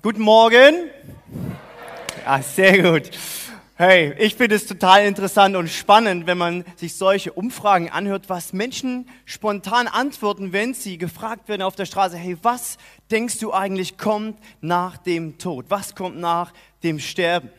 Guten 0.00 0.22
Morgen. 0.22 0.90
Ja, 2.24 2.40
sehr 2.40 2.80
gut. 2.84 3.10
Hey, 3.74 4.14
ich 4.16 4.36
finde 4.36 4.54
es 4.54 4.64
total 4.68 5.04
interessant 5.04 5.56
und 5.56 5.68
spannend, 5.68 6.28
wenn 6.28 6.38
man 6.38 6.64
sich 6.76 6.94
solche 6.94 7.32
Umfragen 7.32 7.90
anhört, 7.90 8.28
was 8.28 8.52
Menschen 8.52 9.08
spontan 9.24 9.88
antworten, 9.88 10.52
wenn 10.52 10.72
sie 10.72 10.98
gefragt 10.98 11.48
werden 11.48 11.62
auf 11.62 11.74
der 11.74 11.86
Straße, 11.86 12.16
hey, 12.16 12.36
was 12.42 12.78
denkst 13.10 13.40
du 13.40 13.52
eigentlich 13.52 13.98
kommt 13.98 14.38
nach 14.60 14.98
dem 14.98 15.36
Tod? 15.36 15.66
Was 15.68 15.96
kommt 15.96 16.16
nach 16.16 16.52
dem 16.84 17.00
Sterben? 17.00 17.50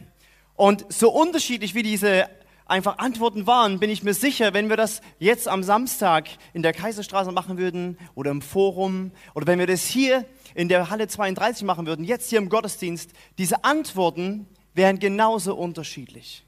Und 0.56 0.86
so 0.88 1.12
unterschiedlich 1.12 1.76
wie 1.76 1.84
diese 1.84 2.30
einfach 2.68 3.00
Antworten 3.00 3.48
waren, 3.48 3.80
bin 3.80 3.90
ich 3.90 4.04
mir 4.04 4.14
sicher, 4.14 4.54
wenn 4.54 4.70
wir 4.70 4.78
das 4.78 5.02
jetzt 5.20 5.48
am 5.48 5.62
Samstag 5.62 6.30
in 6.54 6.64
der 6.64 6.72
Kaiserstraße 6.72 7.34
machen 7.34 7.58
würden 7.58 7.98
oder 8.16 8.32
im 8.32 8.42
Forum 8.42 9.12
oder 9.36 9.48
wenn 9.48 9.60
wir 9.60 9.68
das 9.68 9.86
hier 9.86 10.26
in 10.58 10.70
der 10.70 10.90
Halle 10.90 11.08
32 11.08 11.64
machen 11.66 11.86
würden, 11.86 12.04
jetzt 12.04 12.32
hier 12.32 12.40
im 12.40 12.50
Gottesdienst, 12.50 13.12
diese 13.38 13.64
Antworten 13.64 14.48
wären 14.74 14.98
genauso 14.98 15.56
unterschiedlich. 15.56 16.48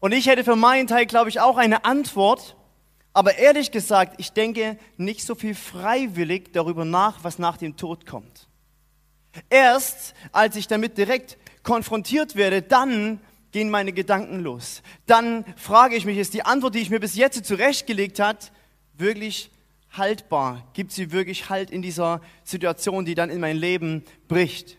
Und 0.00 0.10
ich 0.10 0.26
hätte 0.26 0.42
für 0.42 0.56
meinen 0.56 0.88
Teil, 0.88 1.06
glaube 1.06 1.28
ich, 1.28 1.38
auch 1.38 1.56
eine 1.56 1.84
Antwort, 1.84 2.56
aber 3.12 3.38
ehrlich 3.38 3.70
gesagt, 3.70 4.16
ich 4.18 4.32
denke 4.32 4.76
nicht 4.96 5.24
so 5.24 5.36
viel 5.36 5.54
freiwillig 5.54 6.52
darüber 6.52 6.84
nach, 6.84 7.22
was 7.22 7.38
nach 7.38 7.56
dem 7.56 7.76
Tod 7.76 8.06
kommt. 8.06 8.48
Erst 9.50 10.14
als 10.32 10.56
ich 10.56 10.66
damit 10.66 10.98
direkt 10.98 11.38
konfrontiert 11.62 12.34
werde, 12.34 12.60
dann 12.60 13.20
gehen 13.52 13.70
meine 13.70 13.92
Gedanken 13.92 14.40
los. 14.40 14.82
Dann 15.06 15.44
frage 15.56 15.94
ich 15.94 16.04
mich, 16.04 16.18
ist 16.18 16.34
die 16.34 16.44
Antwort, 16.44 16.74
die 16.74 16.80
ich 16.80 16.90
mir 16.90 16.98
bis 16.98 17.14
jetzt 17.14 17.44
zurechtgelegt 17.44 18.18
habe, 18.18 18.40
wirklich 18.94 19.52
haltbar? 19.90 20.68
Gibt 20.74 20.92
sie 20.92 21.12
wirklich 21.12 21.48
Halt 21.48 21.70
in 21.70 21.82
dieser 21.82 22.20
Situation, 22.44 23.04
die 23.04 23.14
dann 23.14 23.30
in 23.30 23.40
mein 23.40 23.56
Leben 23.56 24.04
bricht? 24.28 24.76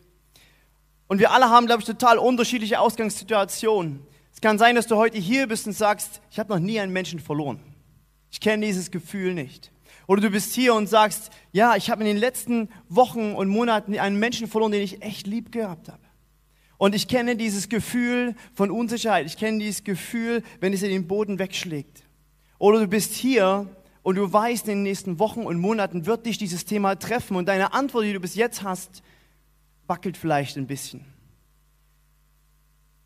Und 1.08 1.20
wir 1.20 1.32
alle 1.32 1.50
haben, 1.50 1.66
glaube 1.66 1.82
ich, 1.82 1.88
total 1.88 2.18
unterschiedliche 2.18 2.80
Ausgangssituationen. 2.80 4.06
Es 4.32 4.42
kann 4.42 4.60
sein, 4.60 4.76
dass 4.76 4.88
du 4.88 4.96
heute 4.96 5.18
hier 5.18 5.48
bist 5.48 5.68
und 5.68 5.74
sagst, 5.74 6.22
ich 6.32 6.40
habe 6.40 6.54
noch 6.54 6.60
nie 6.60 6.80
einen 6.80 6.94
Menschen 6.94 7.20
verloren. 7.20 7.60
Ich 8.32 8.40
kenne 8.40 8.66
dieses 8.66 8.92
Gefühl 8.92 9.34
nicht. 9.34 9.72
Oder 10.08 10.22
du 10.22 10.30
bist 10.30 10.54
hier 10.54 10.74
und 10.76 10.88
sagst, 10.88 11.32
ja, 11.52 11.76
ich 11.76 11.90
habe 11.90 12.02
in 12.02 12.08
den 12.08 12.18
letzten 12.18 12.70
Wochen 12.88 13.34
und 13.34 13.48
Monaten 13.48 13.98
einen 13.98 14.18
Menschen 14.18 14.48
verloren, 14.48 14.72
den 14.72 14.82
ich 14.82 15.02
echt 15.02 15.28
lieb 15.28 15.52
gehabt 15.52 15.88
habe. 15.88 16.02
Und 16.78 16.96
ich 16.96 17.08
kenne 17.08 17.36
dieses 17.36 17.70
Gefühl 17.70 18.36
von 18.54 18.72
Unsicherheit. 18.72 19.26
Ich 19.26 19.36
kenne 19.36 19.60
dieses 19.60 19.84
Gefühl, 19.84 20.44
wenn 20.62 20.74
es 20.74 20.82
in 20.82 20.90
den 20.90 21.08
Boden 21.08 21.38
wegschlägt. 21.38 22.04
Oder 22.58 22.80
du 22.80 22.88
bist 22.88 23.14
hier 23.14 23.68
und 24.04 24.16
du 24.16 24.32
weißt, 24.32 24.68
in 24.68 24.78
den 24.78 24.84
nächsten 24.84 25.20
Wochen 25.20 25.42
und 25.42 25.60
Monaten 25.60 26.06
wird 26.06 26.26
dich 26.26 26.38
dieses 26.38 26.66
Thema 26.66 26.96
treffen 26.96 27.36
und 27.36 27.48
deine 27.48 27.74
Antwort, 27.74 28.06
die 28.06 28.14
du 28.14 28.20
bis 28.20 28.36
jetzt 28.36 28.64
hast, 28.64 29.04
wackelt 29.88 30.18
vielleicht 30.18 30.58
ein 30.58 30.68
bisschen. 30.68 31.06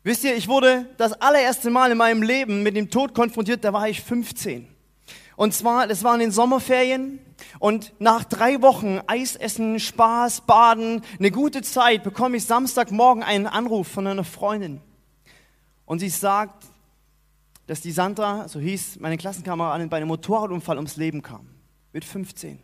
Wisst 0.02 0.22
ihr, 0.22 0.36
ich 0.36 0.48
wurde 0.48 0.86
das 0.98 1.14
allererste 1.14 1.70
Mal 1.70 1.90
in 1.90 1.98
meinem 1.98 2.22
Leben 2.22 2.62
mit 2.62 2.76
dem 2.76 2.90
Tod 2.90 3.14
konfrontiert, 3.14 3.64
da 3.64 3.72
war 3.72 3.88
ich 3.88 4.02
15. 4.02 4.68
Und 5.36 5.54
zwar, 5.54 5.86
das 5.86 6.04
waren 6.04 6.20
in 6.20 6.28
den 6.28 6.32
Sommerferien 6.32 7.18
und 7.58 7.92
nach 7.98 8.24
drei 8.24 8.62
Wochen 8.62 9.00
Eisessen, 9.06 9.80
Spaß, 9.80 10.42
Baden, 10.42 11.02
eine 11.18 11.30
gute 11.30 11.62
Zeit, 11.62 12.04
bekomme 12.04 12.36
ich 12.36 12.44
Samstagmorgen 12.44 13.22
einen 13.22 13.46
Anruf 13.46 13.88
von 13.88 14.06
einer 14.06 14.24
Freundin. 14.24 14.80
Und 15.86 15.98
sie 15.98 16.08
sagt, 16.08 16.64
dass 17.66 17.80
die 17.80 17.92
Sandra, 17.92 18.48
so 18.48 18.60
hieß 18.60 19.00
meine 19.00 19.16
Klassenkameradin, 19.16 19.88
bei 19.88 19.98
einem 19.98 20.08
Motorradunfall 20.08 20.76
ums 20.76 20.96
Leben 20.96 21.22
kam. 21.22 21.48
Mit 21.92 22.04
15. 22.04 22.58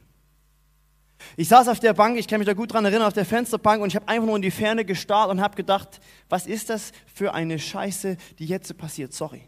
Ich 1.36 1.48
saß 1.48 1.68
auf 1.68 1.80
der 1.80 1.92
Bank, 1.92 2.18
ich 2.18 2.26
kann 2.26 2.38
mich 2.38 2.46
da 2.46 2.54
gut 2.54 2.72
dran 2.72 2.84
erinnern, 2.84 3.06
auf 3.06 3.12
der 3.12 3.24
Fensterbank 3.24 3.82
und 3.82 3.88
ich 3.88 3.96
habe 3.96 4.08
einfach 4.08 4.26
nur 4.26 4.36
in 4.36 4.42
die 4.42 4.50
Ferne 4.50 4.84
gestarrt 4.84 5.30
und 5.30 5.40
habe 5.40 5.56
gedacht, 5.56 6.00
was 6.28 6.46
ist 6.46 6.70
das 6.70 6.92
für 7.12 7.34
eine 7.34 7.58
Scheiße, 7.58 8.16
die 8.38 8.46
jetzt 8.46 8.76
passiert? 8.76 9.12
Sorry. 9.12 9.42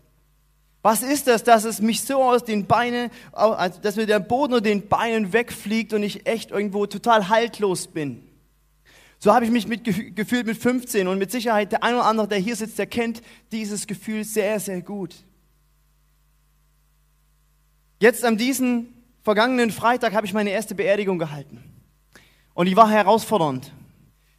Was 0.83 1.03
ist 1.03 1.29
das, 1.29 1.45
dass 1.45 1.65
es 1.65 1.81
mich 1.81 2.03
so 2.03 2.23
aus 2.23 2.45
den 2.45 2.67
Beinen, 2.67 3.11
also 3.31 3.81
dass 3.81 3.97
mir 3.97 4.07
der 4.07 4.19
Boden 4.19 4.55
unter 4.55 4.69
den 4.69 4.89
Beinen 4.89 5.33
wegfliegt 5.33 5.93
und 5.93 6.03
ich 6.03 6.27
echt 6.27 6.51
irgendwo 6.51 6.87
total 6.87 7.29
haltlos 7.29 7.87
bin? 7.87 8.29
So 9.21 9.33
habe 9.33 9.45
ich 9.45 9.53
mich 9.53 9.69
mit, 9.69 9.85
gefühlt 9.85 10.47
mit 10.47 10.57
15 10.57 11.07
und 11.07 11.19
mit 11.19 11.31
Sicherheit 11.31 11.71
der 11.71 11.85
ein 11.85 11.95
oder 11.95 12.07
andere, 12.07 12.27
der 12.27 12.39
hier 12.39 12.57
sitzt, 12.57 12.79
der 12.79 12.87
kennt 12.87 13.23
dieses 13.53 13.87
Gefühl 13.87 14.25
sehr, 14.25 14.59
sehr 14.59 14.83
gut. 14.83 15.15
Jetzt 18.03 18.25
an 18.25 18.37
diesem 18.37 18.89
vergangenen 19.23 19.71
Freitag 19.71 20.13
habe 20.13 20.27
ich 20.27 20.35
meine 20.35 20.51
erste 20.51 20.75
Beerdigung 20.75 21.21
gehalten. 21.21 21.63
Und 22.53 22.67
die 22.67 22.75
war 22.75 22.91
herausfordernd. 22.91 23.73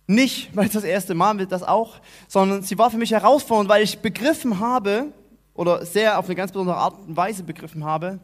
Nicht, 0.05 0.49
weil 0.53 0.65
es 0.65 0.73
das 0.73 0.83
erste 0.83 1.13
Mal 1.15 1.39
wird, 1.39 1.53
das 1.53 1.63
auch, 1.63 2.01
sondern 2.27 2.63
sie 2.63 2.77
war 2.77 2.91
für 2.91 2.97
mich 2.97 3.11
herausfordernd, 3.11 3.69
weil 3.69 3.81
ich 3.81 3.99
begriffen 3.99 4.59
habe, 4.59 5.13
oder 5.53 5.85
sehr 5.85 6.19
auf 6.19 6.25
eine 6.25 6.35
ganz 6.35 6.51
besondere 6.51 6.75
Art 6.75 7.07
und 7.07 7.15
Weise 7.15 7.43
begriffen 7.43 7.85
habe, 7.85 8.19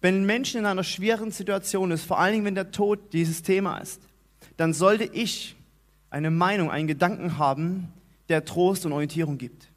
wenn 0.00 0.22
ein 0.22 0.26
Mensch 0.26 0.56
in 0.56 0.66
einer 0.66 0.82
schweren 0.82 1.30
Situation 1.30 1.92
ist, 1.92 2.04
vor 2.04 2.18
allen 2.18 2.32
Dingen, 2.32 2.44
wenn 2.44 2.56
der 2.56 2.72
Tod 2.72 3.12
dieses 3.12 3.44
Thema 3.44 3.78
ist, 3.78 4.02
dann 4.56 4.72
sollte 4.72 5.04
ich 5.04 5.54
eine 6.10 6.32
Meinung, 6.32 6.72
einen 6.72 6.88
Gedanken 6.88 7.38
haben, 7.38 7.92
der 8.28 8.44
Trost 8.44 8.84
und 8.86 8.92
Orientierung 8.92 9.38
gibt, 9.38 9.68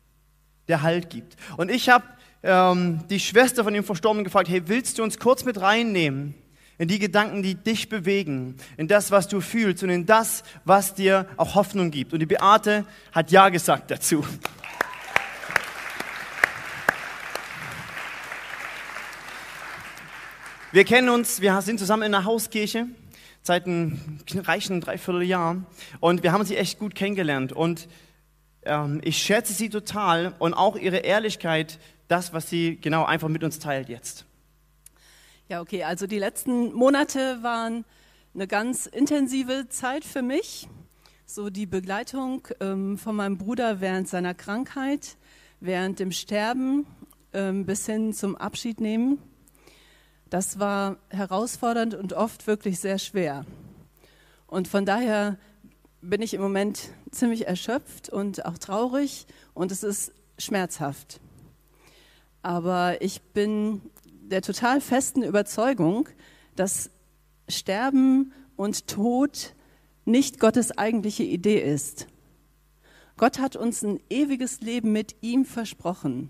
der 0.67 0.81
Halt 0.81 1.11
gibt. 1.11 1.35
Und 1.55 1.69
ich 1.69 1.87
habe 1.87 2.03
ähm, 2.43 3.01
die 3.09 3.19
Schwester 3.19 3.63
von 3.63 3.73
dem 3.73 3.83
Verstorbenen 3.83 4.23
gefragt, 4.23 4.49
hey, 4.49 4.61
willst 4.67 4.99
du 4.99 5.03
uns 5.03 5.19
kurz 5.19 5.43
mit 5.43 5.59
reinnehmen 5.59 6.35
in 6.77 6.87
die 6.87 6.99
Gedanken, 6.99 7.41
die 7.41 7.55
dich 7.55 7.89
bewegen, 7.89 8.55
in 8.77 8.87
das, 8.87 9.09
was 9.11 9.27
du 9.27 9.41
fühlst 9.41 9.83
und 9.83 9.89
in 9.89 10.05
das, 10.05 10.43
was 10.63 10.93
dir 10.93 11.27
auch 11.37 11.55
Hoffnung 11.55 11.91
gibt? 11.91 12.13
Und 12.13 12.19
die 12.19 12.25
Beate 12.25 12.85
hat 13.11 13.31
Ja 13.31 13.49
gesagt 13.49 13.89
dazu. 13.89 14.23
Wir 20.71 20.83
kennen 20.83 21.09
uns, 21.09 21.41
wir 21.41 21.59
sind 21.61 21.79
zusammen 21.79 22.03
in 22.03 22.11
der 22.11 22.25
Hauskirche 22.25 22.87
seit 23.41 23.65
einem 23.65 24.19
reichen 24.35 24.81
Dreivierteljahr 24.81 25.63
und 26.01 26.23
wir 26.23 26.33
haben 26.33 26.43
sie 26.43 26.57
echt 26.57 26.77
gut 26.77 26.93
kennengelernt 26.93 27.53
und 27.53 27.87
ähm, 28.65 28.99
ich 29.03 29.17
schätze 29.17 29.53
sie 29.53 29.69
total 29.69 30.33
und 30.37 30.53
auch 30.53 30.75
ihre 30.75 30.97
Ehrlichkeit 30.97 31.79
das, 32.07 32.33
was 32.33 32.49
sie 32.49 32.77
genau 32.77 33.05
einfach 33.05 33.27
mit 33.27 33.43
uns 33.43 33.59
teilt 33.59 33.89
jetzt. 33.89 34.25
Ja, 35.49 35.61
okay, 35.61 35.83
also 35.83 36.07
die 36.07 36.19
letzten 36.19 36.73
Monate 36.73 37.41
waren 37.41 37.85
eine 38.33 38.47
ganz 38.47 38.85
intensive 38.85 39.67
Zeit 39.69 40.03
für 40.03 40.21
mich. 40.21 40.67
So 41.25 41.49
die 41.49 41.65
Begleitung 41.65 42.47
ähm, 42.59 42.97
von 42.97 43.15
meinem 43.15 43.37
Bruder 43.37 43.81
während 43.81 44.07
seiner 44.07 44.33
Krankheit, 44.33 45.17
während 45.59 45.99
dem 45.99 46.11
Sterben 46.11 46.85
ähm, 47.33 47.65
bis 47.65 47.85
hin 47.85 48.13
zum 48.13 48.35
Abschied 48.35 48.79
nehmen. 48.79 49.19
Das 50.29 50.59
war 50.59 50.97
herausfordernd 51.09 51.95
und 51.95 52.13
oft 52.13 52.47
wirklich 52.47 52.79
sehr 52.79 52.99
schwer. 52.99 53.45
Und 54.45 54.67
von 54.67 54.85
daher 54.85 55.37
bin 56.01 56.21
ich 56.21 56.33
im 56.33 56.41
Moment 56.41 56.89
ziemlich 57.11 57.47
erschöpft 57.47 58.09
und 58.09 58.45
auch 58.45 58.57
traurig 58.57 59.27
und 59.53 59.71
es 59.71 59.83
ist 59.83 60.13
schmerzhaft. 60.37 61.19
Aber 62.47 63.01
ich 63.01 63.21
bin 63.21 63.81
der 64.05 64.41
total 64.41 64.79
festen 64.79 65.21
Überzeugung, 65.21 66.07
dass 66.55 66.89
Sterben 67.49 68.31
und 68.55 68.87
Tod 68.87 69.53
nicht 70.05 70.39
Gottes 70.39 70.77
eigentliche 70.77 71.23
Idee 71.23 71.59
ist. 71.59 72.07
Gott 73.17 73.39
hat 73.39 73.57
uns 73.57 73.83
ein 73.83 73.99
ewiges 74.09 74.61
Leben 74.61 74.93
mit 74.93 75.17
ihm 75.19 75.43
versprochen. 75.43 76.29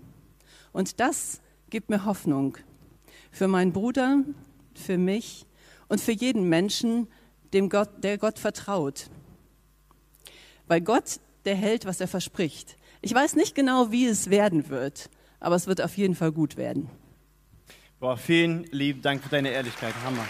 Und 0.72 0.98
das 0.98 1.40
gibt 1.70 1.88
mir 1.88 2.04
Hoffnung 2.04 2.58
für 3.30 3.46
meinen 3.46 3.72
Bruder, 3.72 4.24
für 4.74 4.98
mich 4.98 5.46
und 5.86 6.00
für 6.00 6.10
jeden 6.10 6.48
Menschen, 6.48 7.06
dem 7.52 7.68
Gott, 7.68 7.90
der 8.02 8.18
Gott 8.18 8.40
vertraut. 8.40 9.08
Weil 10.66 10.80
Gott, 10.80 11.20
der 11.44 11.54
hält, 11.54 11.86
was 11.86 12.00
er 12.00 12.08
verspricht. 12.08 12.76
Ich 13.02 13.14
weiß 13.14 13.36
nicht 13.36 13.54
genau, 13.54 13.92
wie 13.92 14.06
es 14.06 14.30
werden 14.30 14.68
wird 14.68 15.10
aber 15.40 15.56
es 15.56 15.66
wird 15.66 15.80
auf 15.80 15.96
jeden 15.96 16.14
Fall 16.14 16.32
gut 16.32 16.56
werden. 16.56 16.90
Boah, 18.00 18.16
vielen 18.16 18.64
lieben 18.64 19.02
Dank 19.02 19.22
für 19.22 19.28
deine 19.28 19.50
Ehrlichkeit. 19.50 19.94
Hammer. 20.04 20.24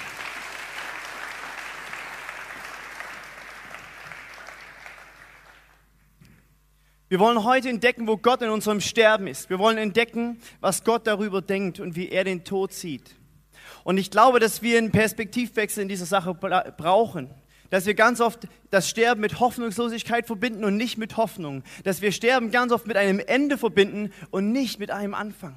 Wir 7.10 7.20
wollen 7.20 7.42
heute 7.42 7.70
entdecken, 7.70 8.06
wo 8.06 8.18
Gott 8.18 8.42
in 8.42 8.50
unserem 8.50 8.82
Sterben 8.82 9.26
ist. 9.26 9.48
Wir 9.48 9.58
wollen 9.58 9.78
entdecken, 9.78 10.40
was 10.60 10.84
Gott 10.84 11.06
darüber 11.06 11.40
denkt 11.40 11.80
und 11.80 11.96
wie 11.96 12.10
er 12.10 12.24
den 12.24 12.44
Tod 12.44 12.74
sieht. 12.74 13.14
Und 13.84 13.96
ich 13.96 14.10
glaube, 14.10 14.40
dass 14.40 14.60
wir 14.60 14.76
einen 14.76 14.92
Perspektivwechsel 14.92 15.82
in 15.82 15.88
dieser 15.88 16.04
Sache 16.04 16.34
brauchen 16.34 17.30
dass 17.70 17.86
wir 17.86 17.94
ganz 17.94 18.20
oft 18.20 18.48
das 18.70 18.88
Sterben 18.88 19.20
mit 19.20 19.40
Hoffnungslosigkeit 19.40 20.26
verbinden 20.26 20.64
und 20.64 20.76
nicht 20.76 20.98
mit 20.98 21.16
Hoffnung. 21.16 21.62
Dass 21.84 22.00
wir 22.00 22.12
Sterben 22.12 22.50
ganz 22.50 22.72
oft 22.72 22.86
mit 22.86 22.96
einem 22.96 23.20
Ende 23.20 23.58
verbinden 23.58 24.12
und 24.30 24.52
nicht 24.52 24.78
mit 24.78 24.90
einem 24.90 25.14
Anfang. 25.14 25.56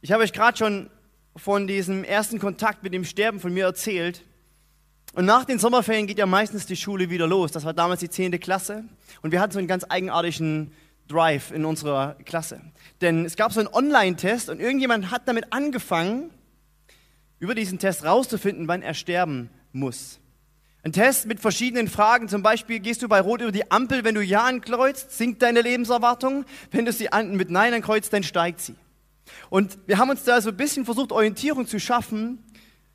Ich 0.00 0.12
habe 0.12 0.22
euch 0.22 0.32
gerade 0.32 0.56
schon 0.56 0.90
von 1.36 1.66
diesem 1.66 2.04
ersten 2.04 2.38
Kontakt 2.38 2.82
mit 2.82 2.94
dem 2.94 3.04
Sterben 3.04 3.40
von 3.40 3.52
mir 3.52 3.64
erzählt. 3.64 4.24
Und 5.14 5.24
nach 5.26 5.44
den 5.44 5.58
Sommerferien 5.58 6.06
geht 6.06 6.18
ja 6.18 6.26
meistens 6.26 6.66
die 6.66 6.76
Schule 6.76 7.10
wieder 7.10 7.26
los. 7.26 7.52
Das 7.52 7.64
war 7.64 7.74
damals 7.74 8.00
die 8.00 8.08
10. 8.08 8.38
Klasse. 8.40 8.84
Und 9.22 9.32
wir 9.32 9.40
hatten 9.40 9.52
so 9.52 9.58
einen 9.58 9.68
ganz 9.68 9.84
eigenartigen 9.88 10.72
Drive 11.08 11.50
in 11.50 11.64
unserer 11.64 12.16
Klasse. 12.24 12.60
Denn 13.00 13.24
es 13.24 13.36
gab 13.36 13.52
so 13.52 13.60
einen 13.60 13.68
Online-Test 13.68 14.48
und 14.48 14.60
irgendjemand 14.60 15.10
hat 15.10 15.26
damit 15.26 15.52
angefangen, 15.52 16.30
über 17.40 17.54
diesen 17.54 17.78
Test 17.78 18.04
rauszufinden, 18.04 18.68
wann 18.68 18.82
er 18.82 18.94
sterben 18.94 19.50
muss. 19.72 20.20
Ein 20.82 20.92
Test 20.92 21.26
mit 21.26 21.40
verschiedenen 21.40 21.88
Fragen, 21.88 22.28
zum 22.28 22.42
Beispiel 22.42 22.78
gehst 22.78 23.02
du 23.02 23.08
bei 23.08 23.20
Rot 23.20 23.42
über 23.42 23.52
die 23.52 23.70
Ampel, 23.70 24.04
wenn 24.04 24.14
du 24.14 24.22
Ja 24.22 24.44
ankreuzt, 24.44 25.16
sinkt 25.16 25.42
deine 25.42 25.60
Lebenserwartung, 25.60 26.44
wenn 26.70 26.84
du 26.84 26.92
sie 26.92 27.08
mit 27.32 27.50
Nein 27.50 27.74
ankreuzt, 27.74 28.12
dann 28.12 28.22
steigt 28.22 28.60
sie. 28.60 28.76
Und 29.50 29.78
wir 29.86 29.98
haben 29.98 30.10
uns 30.10 30.24
da 30.24 30.40
so 30.40 30.50
ein 30.50 30.56
bisschen 30.56 30.84
versucht, 30.84 31.12
Orientierung 31.12 31.66
zu 31.66 31.78
schaffen, 31.80 32.38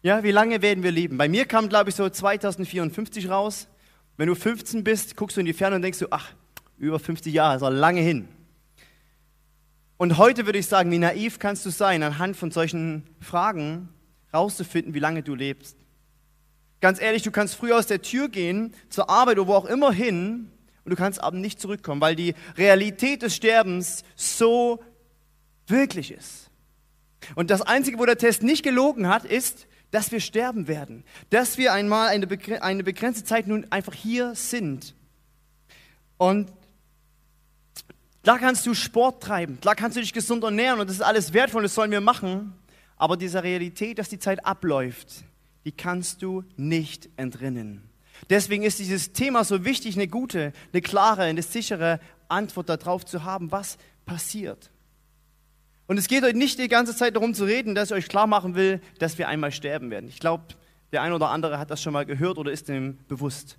ja, 0.01 0.23
wie 0.23 0.31
lange 0.31 0.61
werden 0.61 0.83
wir 0.83 0.91
leben? 0.91 1.17
Bei 1.17 1.27
mir 1.27 1.45
kam, 1.45 1.67
glaube 1.67 1.89
ich, 1.89 1.95
so 1.95 2.07
2054 2.07 3.27
raus. 3.27 3.67
Wenn 4.17 4.27
du 4.27 4.35
15 4.35 4.83
bist, 4.83 5.15
guckst 5.15 5.35
du 5.35 5.39
in 5.39 5.47
die 5.47 5.53
Ferne 5.53 5.77
und 5.77 5.81
denkst 5.81 5.97
du, 5.97 6.07
ach, 6.11 6.33
über 6.77 6.99
50 6.99 7.33
Jahre, 7.33 7.55
ist 7.55 7.63
auch 7.63 7.71
lange 7.71 8.01
hin. 8.01 8.27
Und 9.97 10.17
heute 10.17 10.45
würde 10.45 10.59
ich 10.59 10.67
sagen, 10.67 10.91
wie 10.91 10.99
naiv 10.99 11.39
kannst 11.39 11.65
du 11.65 11.71
sein, 11.71 12.03
anhand 12.03 12.37
von 12.37 12.51
solchen 12.51 13.03
Fragen 13.19 13.89
rauszufinden, 14.35 14.93
wie 14.93 14.99
lange 14.99 15.23
du 15.23 15.33
lebst. 15.33 15.77
Ganz 16.81 17.01
ehrlich, 17.01 17.23
du 17.23 17.31
kannst 17.31 17.55
früh 17.55 17.73
aus 17.73 17.87
der 17.87 18.01
Tür 18.01 18.29
gehen, 18.29 18.75
zur 18.89 19.09
Arbeit 19.09 19.39
oder 19.39 19.47
wo 19.47 19.53
auch 19.53 19.65
immer 19.65 19.91
hin, 19.91 20.51
und 20.85 20.91
du 20.91 20.95
kannst 20.95 21.21
abends 21.21 21.41
nicht 21.41 21.59
zurückkommen, 21.59 21.99
weil 21.99 22.15
die 22.15 22.35
Realität 22.57 23.23
des 23.23 23.35
Sterbens 23.35 24.03
so 24.15 24.83
wirklich 25.65 26.11
ist. 26.11 26.51
Und 27.33 27.49
das 27.49 27.63
Einzige, 27.63 27.97
wo 27.97 28.05
der 28.05 28.19
Test 28.19 28.43
nicht 28.43 28.61
gelogen 28.61 29.07
hat, 29.07 29.25
ist, 29.25 29.65
dass 29.89 30.11
wir 30.11 30.19
sterben 30.19 30.67
werden, 30.67 31.03
dass 31.31 31.57
wir 31.57 31.73
einmal 31.73 32.09
eine, 32.09 32.27
eine 32.61 32.83
begrenzte 32.83 33.23
Zeit 33.23 33.47
nun 33.47 33.65
einfach 33.71 33.95
hier 33.95 34.35
sind. 34.35 34.95
Und 36.17 36.51
da 38.21 38.37
kannst 38.37 38.65
du 38.67 38.75
Sport 38.75 39.23
treiben, 39.23 39.57
da 39.61 39.73
kannst 39.73 39.97
du 39.97 40.01
dich 40.01 40.13
gesund 40.13 40.43
ernähren 40.43 40.79
und 40.79 40.87
das 40.87 40.97
ist 40.97 41.01
alles 41.01 41.33
wertvoll, 41.33 41.63
das 41.63 41.73
sollen 41.73 41.91
wir 41.91 42.01
machen. 42.01 42.53
Aber 42.97 43.17
dieser 43.17 43.43
Realität, 43.43 43.99
dass 43.99 44.09
die 44.09 44.19
Zeit 44.19 44.45
abläuft, 44.45 45.23
die 45.65 45.71
kannst 45.71 46.21
du 46.21 46.43
nicht 46.55 47.09
entrinnen. 47.17 47.89
Deswegen 48.29 48.63
ist 48.63 48.79
dieses 48.79 49.13
Thema 49.13 49.43
so 49.43 49.65
wichtig, 49.65 49.95
eine 49.95 50.07
gute, 50.07 50.53
eine 50.71 50.81
klare, 50.81 51.23
eine 51.23 51.41
sichere 51.41 51.99
Antwort 52.27 52.69
darauf 52.69 53.05
zu 53.05 53.23
haben, 53.23 53.51
was 53.51 53.77
passiert. 54.05 54.71
Und 55.87 55.97
es 55.97 56.07
geht 56.07 56.23
euch 56.23 56.33
nicht 56.33 56.57
die 56.57 56.67
ganze 56.67 56.95
Zeit 56.95 57.15
darum 57.15 57.33
zu 57.33 57.43
reden, 57.43 57.75
dass 57.75 57.91
ich 57.91 57.97
euch 57.97 58.09
klar 58.09 58.25
machen 58.25 58.55
will, 58.55 58.81
dass 58.99 59.17
wir 59.17 59.27
einmal 59.27 59.51
sterben 59.51 59.91
werden. 59.91 60.09
Ich 60.09 60.19
glaube, 60.19 60.45
der 60.91 61.01
eine 61.01 61.15
oder 61.15 61.29
andere 61.29 61.59
hat 61.59 61.69
das 61.69 61.81
schon 61.81 61.93
mal 61.93 62.05
gehört 62.05 62.37
oder 62.37 62.51
ist 62.51 62.69
dem 62.69 62.97
bewusst. 63.07 63.57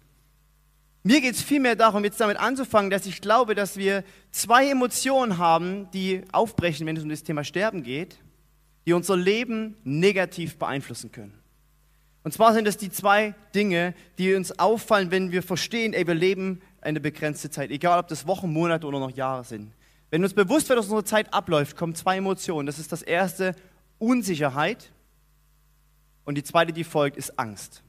Mir 1.04 1.20
geht 1.20 1.34
es 1.34 1.42
vielmehr 1.42 1.76
darum, 1.76 2.02
jetzt 2.02 2.20
damit 2.20 2.36
anzufangen, 2.36 2.90
dass 2.90 3.06
ich 3.06 3.20
glaube, 3.20 3.54
dass 3.54 3.76
wir 3.76 4.02
zwei 4.32 4.70
Emotionen 4.70 5.38
haben, 5.38 5.88
die 5.92 6.22
aufbrechen, 6.32 6.84
wenn 6.86 6.96
es 6.96 7.04
um 7.04 7.10
das 7.10 7.22
Thema 7.22 7.44
Sterben 7.44 7.84
geht, 7.84 8.16
die 8.86 8.92
unser 8.92 9.16
Leben 9.16 9.76
negativ 9.84 10.56
beeinflussen 10.56 11.12
können. 11.12 11.34
Und 12.22 12.32
zwar 12.32 12.54
sind 12.54 12.66
es 12.66 12.76
die 12.76 12.90
zwei 12.90 13.34
Dinge, 13.54 13.94
die 14.18 14.34
uns 14.34 14.58
auffallen, 14.58 15.10
wenn 15.10 15.32
wir 15.32 15.42
verstehen, 15.42 15.92
ey, 15.92 16.06
wir 16.06 16.14
leben 16.14 16.60
eine 16.80 17.00
begrenzte 17.00 17.50
Zeit, 17.50 17.70
egal 17.70 17.98
ob 17.98 18.08
das 18.08 18.26
Wochen, 18.26 18.52
Monate 18.52 18.86
oder 18.86 18.98
noch 18.98 19.10
Jahre 19.10 19.44
sind. 19.44 19.72
Wenn 20.10 20.22
uns 20.22 20.34
bewusst 20.34 20.68
wird, 20.68 20.78
dass 20.78 20.86
unsere 20.86 21.04
Zeit 21.04 21.32
abläuft, 21.34 21.76
kommen 21.76 21.94
zwei 21.94 22.16
Emotionen. 22.16 22.66
Das 22.66 22.78
ist 22.78 22.92
das 22.92 23.02
erste, 23.02 23.54
Unsicherheit. 23.98 24.92
Und 26.24 26.36
die 26.36 26.42
zweite, 26.42 26.72
die 26.72 26.84
folgt, 26.84 27.16
ist 27.16 27.38
Angst. 27.38 27.82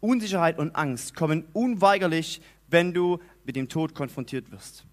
Unsicherheit 0.00 0.58
und 0.58 0.74
Angst 0.76 1.14
kommen 1.14 1.44
unweigerlich, 1.52 2.40
wenn 2.68 2.92
du 2.94 3.18
mit 3.44 3.56
dem 3.56 3.68
Tod 3.68 3.94
konfrontiert 3.94 4.50
wirst. 4.50 4.84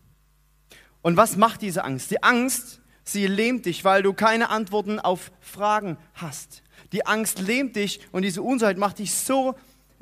Und 1.01 1.17
was 1.17 1.37
macht 1.37 1.61
diese 1.61 1.83
Angst? 1.83 2.09
Die 2.09 2.23
Angst, 2.23 2.81
sie 3.05 3.27
lähmt 3.27 3.65
dich, 3.65 3.83
weil 3.83 4.03
du 4.03 4.13
keine 4.13 4.49
Antworten 4.49 4.99
auf 4.99 5.31
Fragen 5.39 5.97
hast. 6.13 6.63
Die 6.91 7.05
Angst 7.05 7.39
lähmt 7.39 7.75
dich 7.75 7.99
und 8.11 8.23
diese 8.23 8.41
Unsicherheit 8.41 8.77
macht 8.77 8.99
dich 8.99 9.13
so 9.13 9.55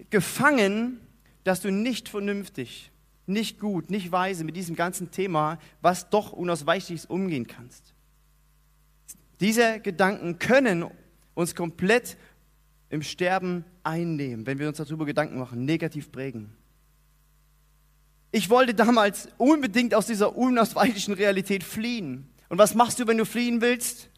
gefangen, 0.10 1.00
dass 1.44 1.62
du 1.62 1.72
nicht 1.72 2.10
vernünftig 2.10 2.92
nicht 3.26 3.60
gut, 3.60 3.90
nicht 3.90 4.12
weise 4.12 4.44
mit 4.44 4.56
diesem 4.56 4.76
ganzen 4.76 5.12
Thema, 5.12 5.60
was 5.82 6.10
doch 6.10 6.34
unausweichlich 6.34 7.00
ist, 7.00 7.10
umgehen 7.10 7.48
kannst. 7.48 7.94
Diese 9.40 9.80
Gedanken 9.80 10.40
können 10.40 10.86
uns 11.34 11.56
komplett 11.56 12.18
im 12.90 13.02
Sterben 13.02 13.66
einnehmen, 13.84 14.46
wenn 14.46 14.60
wir 14.60 14.68
uns 14.68 14.78
darüber 14.78 15.06
Gedanken 15.06 15.40
machen, 15.40 15.66
negativ 15.66 16.12
prägen. 16.12 16.56
Ich 18.32 18.50
wollte 18.50 18.74
damals 18.74 19.30
unbedingt 19.38 19.94
aus 19.94 20.08
dieser 20.08 20.36
unausweichlichen 20.36 21.14
Realität 21.14 21.64
fliehen. 21.64 22.30
Und 22.54 22.60
was 22.60 22.76
machst 22.76 23.00
du, 23.00 23.08
wenn 23.08 23.18
du 23.18 23.26
fliehen 23.26 23.62
willst? 23.62 24.12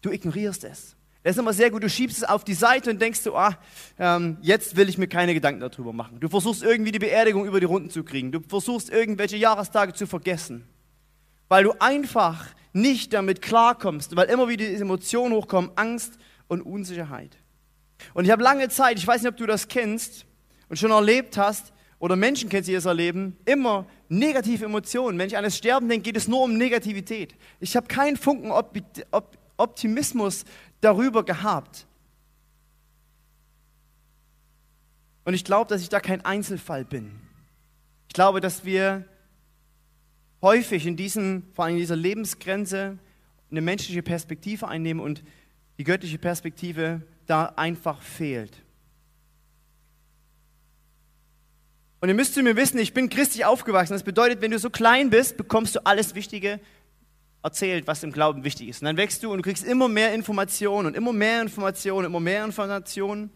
Du 0.00 0.10
ignorierst 0.10 0.64
es. 0.64 0.96
Das 1.22 1.36
ist 1.36 1.38
immer 1.38 1.52
sehr 1.52 1.70
gut. 1.70 1.82
Du 1.82 1.90
schiebst 1.90 2.16
es 2.16 2.24
auf 2.24 2.42
die 2.42 2.54
Seite 2.54 2.88
und 2.88 3.02
denkst 3.02 3.22
du, 3.22 3.36
ah, 3.36 3.58
ähm, 3.98 4.38
jetzt 4.40 4.76
will 4.76 4.88
ich 4.88 4.96
mir 4.96 5.08
keine 5.08 5.34
Gedanken 5.34 5.60
darüber 5.60 5.92
machen. 5.92 6.18
Du 6.18 6.30
versuchst 6.30 6.62
irgendwie 6.62 6.90
die 6.90 6.98
Beerdigung 6.98 7.44
über 7.44 7.60
die 7.60 7.66
Runden 7.66 7.90
zu 7.90 8.02
kriegen. 8.02 8.32
Du 8.32 8.40
versuchst 8.40 8.88
irgendwelche 8.88 9.36
Jahrestage 9.36 9.92
zu 9.92 10.06
vergessen. 10.06 10.66
Weil 11.48 11.64
du 11.64 11.74
einfach 11.80 12.46
nicht 12.72 13.12
damit 13.12 13.42
klarkommst, 13.42 14.16
weil 14.16 14.30
immer 14.30 14.48
wieder 14.48 14.64
diese 14.64 14.84
Emotionen 14.84 15.34
hochkommen, 15.34 15.72
Angst 15.76 16.14
und 16.48 16.62
Unsicherheit. 16.62 17.36
Und 18.14 18.24
ich 18.24 18.30
habe 18.30 18.42
lange 18.42 18.70
Zeit, 18.70 18.96
ich 18.96 19.06
weiß 19.06 19.20
nicht, 19.20 19.32
ob 19.32 19.36
du 19.36 19.44
das 19.44 19.68
kennst 19.68 20.24
und 20.70 20.78
schon 20.78 20.92
erlebt 20.92 21.36
hast, 21.36 21.74
oder 22.02 22.16
Menschen 22.16 22.48
kennst, 22.48 22.68
die 22.68 22.72
das 22.72 22.84
erleben, 22.84 23.36
immer 23.44 23.86
negative 24.08 24.64
Emotionen. 24.64 25.16
Wenn 25.20 25.28
ich 25.28 25.36
an 25.36 25.44
das 25.44 25.56
Sterben 25.56 25.88
denke, 25.88 26.02
geht 26.02 26.16
es 26.16 26.26
nur 26.26 26.42
um 26.42 26.58
Negativität. 26.58 27.36
Ich 27.60 27.76
habe 27.76 27.86
keinen 27.86 28.16
Funken 28.16 28.50
Optimismus 29.56 30.44
darüber 30.80 31.24
gehabt. 31.24 31.86
Und 35.24 35.34
ich 35.34 35.44
glaube, 35.44 35.68
dass 35.68 35.80
ich 35.80 35.90
da 35.90 36.00
kein 36.00 36.24
Einzelfall 36.24 36.84
bin. 36.84 37.20
Ich 38.08 38.14
glaube, 38.14 38.40
dass 38.40 38.64
wir 38.64 39.04
häufig 40.42 40.88
in 40.88 40.96
diesem, 40.96 41.44
vor 41.54 41.66
allem 41.66 41.74
in 41.74 41.80
dieser 41.82 41.94
Lebensgrenze 41.94 42.98
eine 43.48 43.60
menschliche 43.60 44.02
Perspektive 44.02 44.66
einnehmen 44.66 45.00
und 45.00 45.22
die 45.78 45.84
göttliche 45.84 46.18
Perspektive 46.18 47.02
da 47.26 47.44
einfach 47.54 48.02
fehlt. 48.02 48.64
Und 52.02 52.08
ihr 52.08 52.16
müsst 52.16 52.34
zu 52.34 52.42
mir 52.42 52.56
wissen, 52.56 52.80
ich 52.80 52.94
bin 52.94 53.08
christlich 53.08 53.44
aufgewachsen. 53.44 53.92
Das 53.92 54.02
bedeutet, 54.02 54.40
wenn 54.40 54.50
du 54.50 54.58
so 54.58 54.70
klein 54.70 55.08
bist, 55.08 55.36
bekommst 55.36 55.76
du 55.76 55.86
alles 55.86 56.16
Wichtige 56.16 56.58
erzählt, 57.44 57.86
was 57.86 58.02
im 58.02 58.10
Glauben 58.10 58.42
wichtig 58.42 58.68
ist. 58.68 58.82
Und 58.82 58.86
dann 58.86 58.96
wächst 58.96 59.22
du 59.22 59.30
und 59.30 59.36
du 59.36 59.42
kriegst 59.44 59.62
immer 59.64 59.86
mehr 59.86 60.12
Informationen 60.12 60.88
und 60.88 60.96
immer 60.96 61.12
mehr 61.12 61.40
Informationen, 61.40 62.06
immer 62.06 62.18
mehr 62.18 62.44
Informationen. 62.44 63.30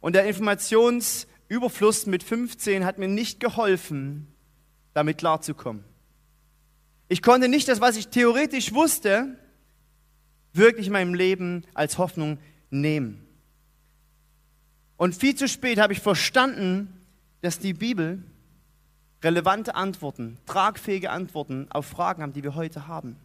Und 0.00 0.16
der 0.16 0.26
Informationsüberfluss 0.26 2.06
mit 2.06 2.24
15 2.24 2.84
hat 2.84 2.98
mir 2.98 3.06
nicht 3.06 3.38
geholfen, 3.38 4.26
damit 4.94 5.18
klarzukommen. 5.18 5.84
Ich 7.06 7.22
konnte 7.22 7.48
nicht 7.48 7.68
das, 7.68 7.80
was 7.80 7.96
ich 7.96 8.08
theoretisch 8.08 8.74
wusste, 8.74 9.38
wirklich 10.52 10.88
in 10.88 10.92
meinem 10.92 11.14
Leben 11.14 11.64
als 11.72 11.98
Hoffnung 11.98 12.38
nehmen. 12.70 13.24
Und 14.96 15.14
viel 15.14 15.36
zu 15.36 15.46
spät 15.46 15.78
habe 15.78 15.92
ich 15.92 16.00
verstanden, 16.00 16.97
dass 17.40 17.58
die 17.58 17.72
Bibel 17.72 18.22
relevante 19.22 19.74
Antworten, 19.74 20.38
tragfähige 20.46 21.10
Antworten 21.10 21.66
auf 21.70 21.86
Fragen 21.86 22.22
haben, 22.22 22.32
die 22.32 22.42
wir 22.42 22.54
heute 22.54 22.86
haben. 22.86 23.16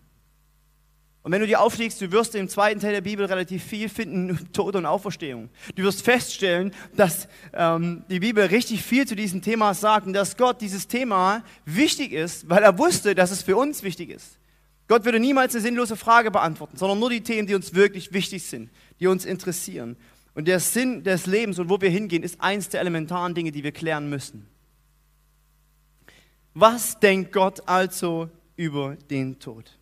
Und 1.23 1.31
wenn 1.31 1.39
du 1.39 1.47
dir 1.47 1.61
aufschlägst, 1.61 2.01
du 2.01 2.11
wirst 2.11 2.35
im 2.35 2.49
zweiten 2.49 2.81
Teil 2.81 2.91
der 2.91 3.01
Bibel 3.01 3.25
relativ 3.25 3.63
viel 3.63 3.87
finden, 3.87 4.51
Tod 4.51 4.75
und 4.75 4.85
Auferstehung. 4.85 5.49
Du 5.75 5.83
wirst 5.83 6.01
feststellen, 6.01 6.73
dass 6.97 7.29
ähm, 7.53 8.03
die 8.09 8.19
Bibel 8.19 8.43
richtig 8.43 8.83
viel 8.83 9.07
zu 9.07 9.15
diesem 9.15 9.41
Thema 9.41 9.73
sagt 9.73 10.05
und 10.05 10.11
dass 10.11 10.35
Gott 10.35 10.59
dieses 10.59 10.89
Thema 10.89 11.41
wichtig 11.63 12.11
ist, 12.11 12.49
weil 12.49 12.61
er 12.61 12.77
wusste, 12.77 13.15
dass 13.15 13.31
es 13.31 13.41
für 13.41 13.55
uns 13.55 13.83
wichtig 13.83 14.09
ist. 14.09 14.37
Gott 14.89 15.05
würde 15.05 15.19
niemals 15.21 15.55
eine 15.55 15.61
sinnlose 15.61 15.95
Frage 15.95 16.29
beantworten, 16.29 16.75
sondern 16.75 16.99
nur 16.99 17.09
die 17.09 17.21
Themen, 17.21 17.47
die 17.47 17.55
uns 17.55 17.73
wirklich 17.73 18.11
wichtig 18.11 18.43
sind, 18.43 18.69
die 18.99 19.07
uns 19.07 19.23
interessieren. 19.23 19.95
Und 20.35 20.47
der 20.47 20.59
Sinn 20.59 21.03
des 21.03 21.25
Lebens 21.25 21.59
und 21.59 21.69
wo 21.69 21.79
wir 21.79 21.89
hingehen, 21.89 22.23
ist 22.23 22.41
eins 22.41 22.69
der 22.69 22.81
elementaren 22.81 23.35
Dinge, 23.35 23.51
die 23.51 23.63
wir 23.63 23.71
klären 23.71 24.09
müssen. 24.09 24.47
Was 26.53 26.99
denkt 26.99 27.31
Gott 27.31 27.67
also 27.67 28.29
über 28.55 28.95
den 28.95 29.39
Tod? 29.39 29.77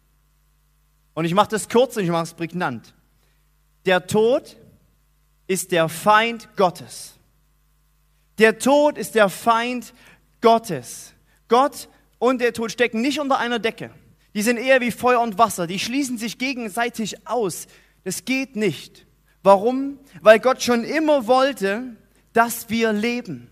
Und 1.13 1.25
ich 1.25 1.33
mache 1.33 1.49
das 1.49 1.67
kurz 1.67 1.97
und 1.97 2.03
ich 2.03 2.09
mache 2.09 2.23
es 2.23 2.33
prägnant. 2.33 2.93
Der 3.85 4.07
Tod 4.07 4.57
ist 5.47 5.71
der 5.71 5.89
Feind 5.89 6.49
Gottes. 6.55 7.15
Der 8.37 8.57
Tod 8.59 8.97
ist 8.97 9.15
der 9.15 9.29
Feind 9.29 9.93
Gottes. 10.39 11.13
Gott 11.47 11.89
und 12.19 12.39
der 12.39 12.53
Tod 12.53 12.71
stecken 12.71 13.01
nicht 13.01 13.19
unter 13.19 13.37
einer 13.37 13.59
Decke. 13.59 13.91
Die 14.33 14.41
sind 14.41 14.57
eher 14.57 14.79
wie 14.79 14.91
Feuer 14.91 15.19
und 15.19 15.37
Wasser. 15.37 15.67
Die 15.67 15.79
schließen 15.79 16.17
sich 16.17 16.37
gegenseitig 16.37 17.27
aus. 17.27 17.67
Das 18.03 18.23
geht 18.23 18.55
nicht. 18.55 19.05
Warum? 19.43 19.99
Weil 20.21 20.39
Gott 20.39 20.61
schon 20.61 20.83
immer 20.83 21.27
wollte, 21.27 21.95
dass 22.33 22.69
wir 22.69 22.93
leben. 22.93 23.49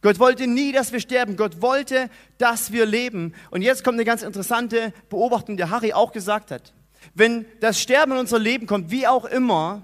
Gott 0.00 0.18
wollte 0.18 0.46
nie, 0.46 0.72
dass 0.72 0.92
wir 0.92 1.00
sterben. 1.00 1.36
Gott 1.36 1.62
wollte, 1.62 2.10
dass 2.38 2.72
wir 2.72 2.86
leben. 2.86 3.34
Und 3.50 3.62
jetzt 3.62 3.84
kommt 3.84 3.96
eine 3.96 4.04
ganz 4.04 4.22
interessante 4.22 4.92
Beobachtung, 5.08 5.56
die 5.56 5.64
Harry 5.64 5.92
auch 5.92 6.12
gesagt 6.12 6.50
hat. 6.50 6.72
Wenn 7.14 7.46
das 7.60 7.80
Sterben 7.80 8.12
in 8.12 8.18
unser 8.18 8.38
Leben 8.38 8.66
kommt, 8.66 8.90
wie 8.90 9.06
auch 9.06 9.24
immer, 9.24 9.82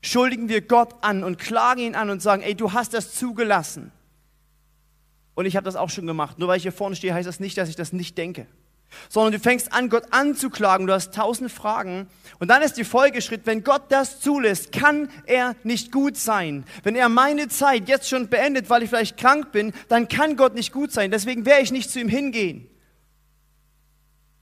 schuldigen 0.00 0.48
wir 0.48 0.62
Gott 0.62 0.94
an 1.02 1.22
und 1.24 1.38
klagen 1.38 1.80
ihn 1.80 1.94
an 1.94 2.08
und 2.08 2.22
sagen, 2.22 2.42
ey, 2.42 2.54
du 2.54 2.72
hast 2.72 2.94
das 2.94 3.14
zugelassen. 3.14 3.92
Und 5.34 5.46
ich 5.46 5.56
habe 5.56 5.64
das 5.64 5.76
auch 5.76 5.90
schon 5.90 6.06
gemacht. 6.06 6.38
Nur 6.38 6.48
weil 6.48 6.56
ich 6.56 6.62
hier 6.62 6.72
vorne 6.72 6.96
stehe, 6.96 7.12
heißt 7.12 7.28
das 7.28 7.40
nicht, 7.40 7.58
dass 7.58 7.68
ich 7.68 7.76
das 7.76 7.92
nicht 7.92 8.16
denke 8.16 8.46
sondern 9.08 9.32
du 9.32 9.38
fängst 9.38 9.72
an, 9.72 9.88
Gott 9.88 10.04
anzuklagen. 10.10 10.86
Du 10.86 10.92
hast 10.92 11.14
tausend 11.14 11.50
Fragen. 11.50 12.08
Und 12.38 12.48
dann 12.48 12.62
ist 12.62 12.76
die 12.76 12.84
Folgeschritt, 12.84 13.42
wenn 13.44 13.64
Gott 13.64 13.84
das 13.90 14.20
zulässt, 14.20 14.72
kann 14.72 15.08
er 15.26 15.54
nicht 15.64 15.92
gut 15.92 16.16
sein. 16.16 16.64
Wenn 16.82 16.96
er 16.96 17.08
meine 17.08 17.48
Zeit 17.48 17.88
jetzt 17.88 18.08
schon 18.08 18.28
beendet, 18.28 18.70
weil 18.70 18.82
ich 18.82 18.90
vielleicht 18.90 19.16
krank 19.16 19.52
bin, 19.52 19.72
dann 19.88 20.08
kann 20.08 20.36
Gott 20.36 20.54
nicht 20.54 20.72
gut 20.72 20.92
sein. 20.92 21.10
Deswegen 21.10 21.46
werde 21.46 21.62
ich 21.62 21.72
nicht 21.72 21.90
zu 21.90 22.00
ihm 22.00 22.08
hingehen. 22.08 22.68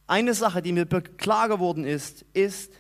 Eine 0.07 0.35
Sache, 0.35 0.63
die 0.63 0.73
mir 0.73 0.87
klar 0.87 1.49
geworden 1.49 1.85
ist, 1.85 2.25
ist, 2.33 2.73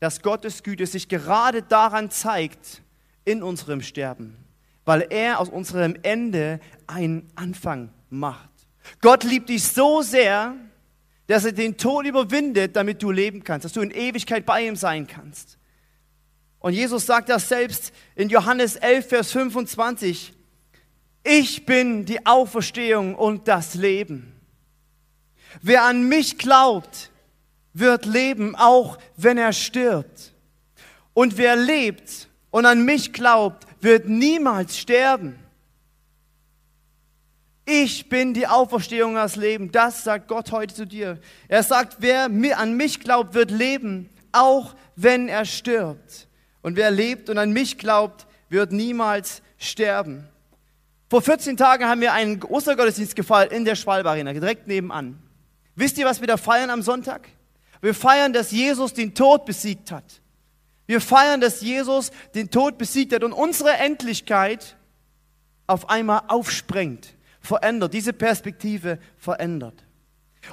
dass 0.00 0.22
Gottes 0.22 0.62
Güte 0.62 0.86
sich 0.86 1.08
gerade 1.08 1.62
daran 1.62 2.10
zeigt, 2.10 2.82
in 3.24 3.42
unserem 3.42 3.80
Sterben, 3.80 4.36
weil 4.84 5.06
er 5.10 5.40
aus 5.40 5.48
unserem 5.48 5.96
Ende 6.02 6.60
einen 6.86 7.30
Anfang 7.34 7.90
macht. 8.10 8.50
Gott 9.00 9.24
liebt 9.24 9.48
dich 9.48 9.64
so 9.64 10.02
sehr, 10.02 10.54
dass 11.26 11.44
er 11.44 11.52
den 11.52 11.76
Tod 11.76 12.06
überwindet, 12.06 12.76
damit 12.76 13.02
du 13.02 13.10
leben 13.10 13.42
kannst, 13.44 13.64
dass 13.64 13.72
du 13.72 13.80
in 13.80 13.90
Ewigkeit 13.90 14.44
bei 14.44 14.66
ihm 14.66 14.76
sein 14.76 15.06
kannst. 15.06 15.58
Und 16.58 16.72
Jesus 16.72 17.06
sagt 17.06 17.28
das 17.28 17.48
selbst 17.48 17.92
in 18.14 18.28
Johannes 18.28 18.76
11, 18.76 19.08
Vers 19.08 19.32
25. 19.32 20.32
Ich 21.22 21.66
bin 21.66 22.04
die 22.04 22.24
Auferstehung 22.26 23.14
und 23.14 23.48
das 23.48 23.74
Leben. 23.74 24.32
Wer 25.62 25.84
an 25.84 26.08
mich 26.08 26.38
glaubt, 26.38 27.10
wird 27.72 28.06
leben, 28.06 28.54
auch 28.56 28.98
wenn 29.16 29.38
er 29.38 29.52
stirbt. 29.52 30.32
Und 31.12 31.36
wer 31.36 31.56
lebt 31.56 32.28
und 32.50 32.66
an 32.66 32.84
mich 32.84 33.12
glaubt, 33.12 33.66
wird 33.80 34.08
niemals 34.08 34.78
sterben. 34.78 35.38
Ich 37.66 38.10
bin 38.10 38.34
die 38.34 38.46
Auferstehung 38.46 39.16
und 39.16 39.36
Leben. 39.36 39.72
Das 39.72 40.04
sagt 40.04 40.28
Gott 40.28 40.52
heute 40.52 40.74
zu 40.74 40.86
dir. 40.86 41.18
Er 41.48 41.62
sagt, 41.62 41.96
wer 42.00 42.28
an 42.58 42.74
mich 42.74 43.00
glaubt, 43.00 43.34
wird 43.34 43.50
leben, 43.50 44.10
auch 44.32 44.74
wenn 44.96 45.28
er 45.28 45.46
stirbt. 45.46 46.28
Und 46.60 46.76
wer 46.76 46.90
lebt 46.90 47.30
und 47.30 47.38
an 47.38 47.52
mich 47.52 47.78
glaubt, 47.78 48.26
wird 48.50 48.72
niemals 48.72 49.40
sterben. 49.56 50.28
Vor 51.08 51.22
14 51.22 51.56
Tagen 51.56 51.86
haben 51.86 52.00
wir 52.00 52.12
einen 52.12 52.42
Ostergottesdienst 52.42 53.16
gefeiert 53.16 53.52
in 53.52 53.64
der 53.64 53.76
Schwalbe 53.76 54.12
direkt 54.32 54.66
nebenan. 54.66 55.18
Wisst 55.74 55.96
ihr, 55.96 56.04
was 56.04 56.20
wir 56.20 56.26
da 56.26 56.36
feiern 56.36 56.70
am 56.70 56.82
Sonntag? 56.82 57.28
Wir 57.80 57.94
feiern, 57.94 58.32
dass 58.32 58.50
Jesus 58.50 58.92
den 58.92 59.14
Tod 59.14 59.46
besiegt 59.46 59.90
hat. 59.90 60.04
Wir 60.86 61.00
feiern, 61.00 61.40
dass 61.40 61.62
Jesus 61.62 62.10
den 62.34 62.50
Tod 62.50 62.76
besiegt 62.76 63.14
hat 63.14 63.24
und 63.24 63.32
unsere 63.32 63.72
Endlichkeit 63.72 64.76
auf 65.66 65.88
einmal 65.88 66.22
aufsprengt 66.28 67.13
verändert, 67.44 67.92
diese 67.94 68.12
Perspektive 68.12 68.98
verändert. 69.16 69.84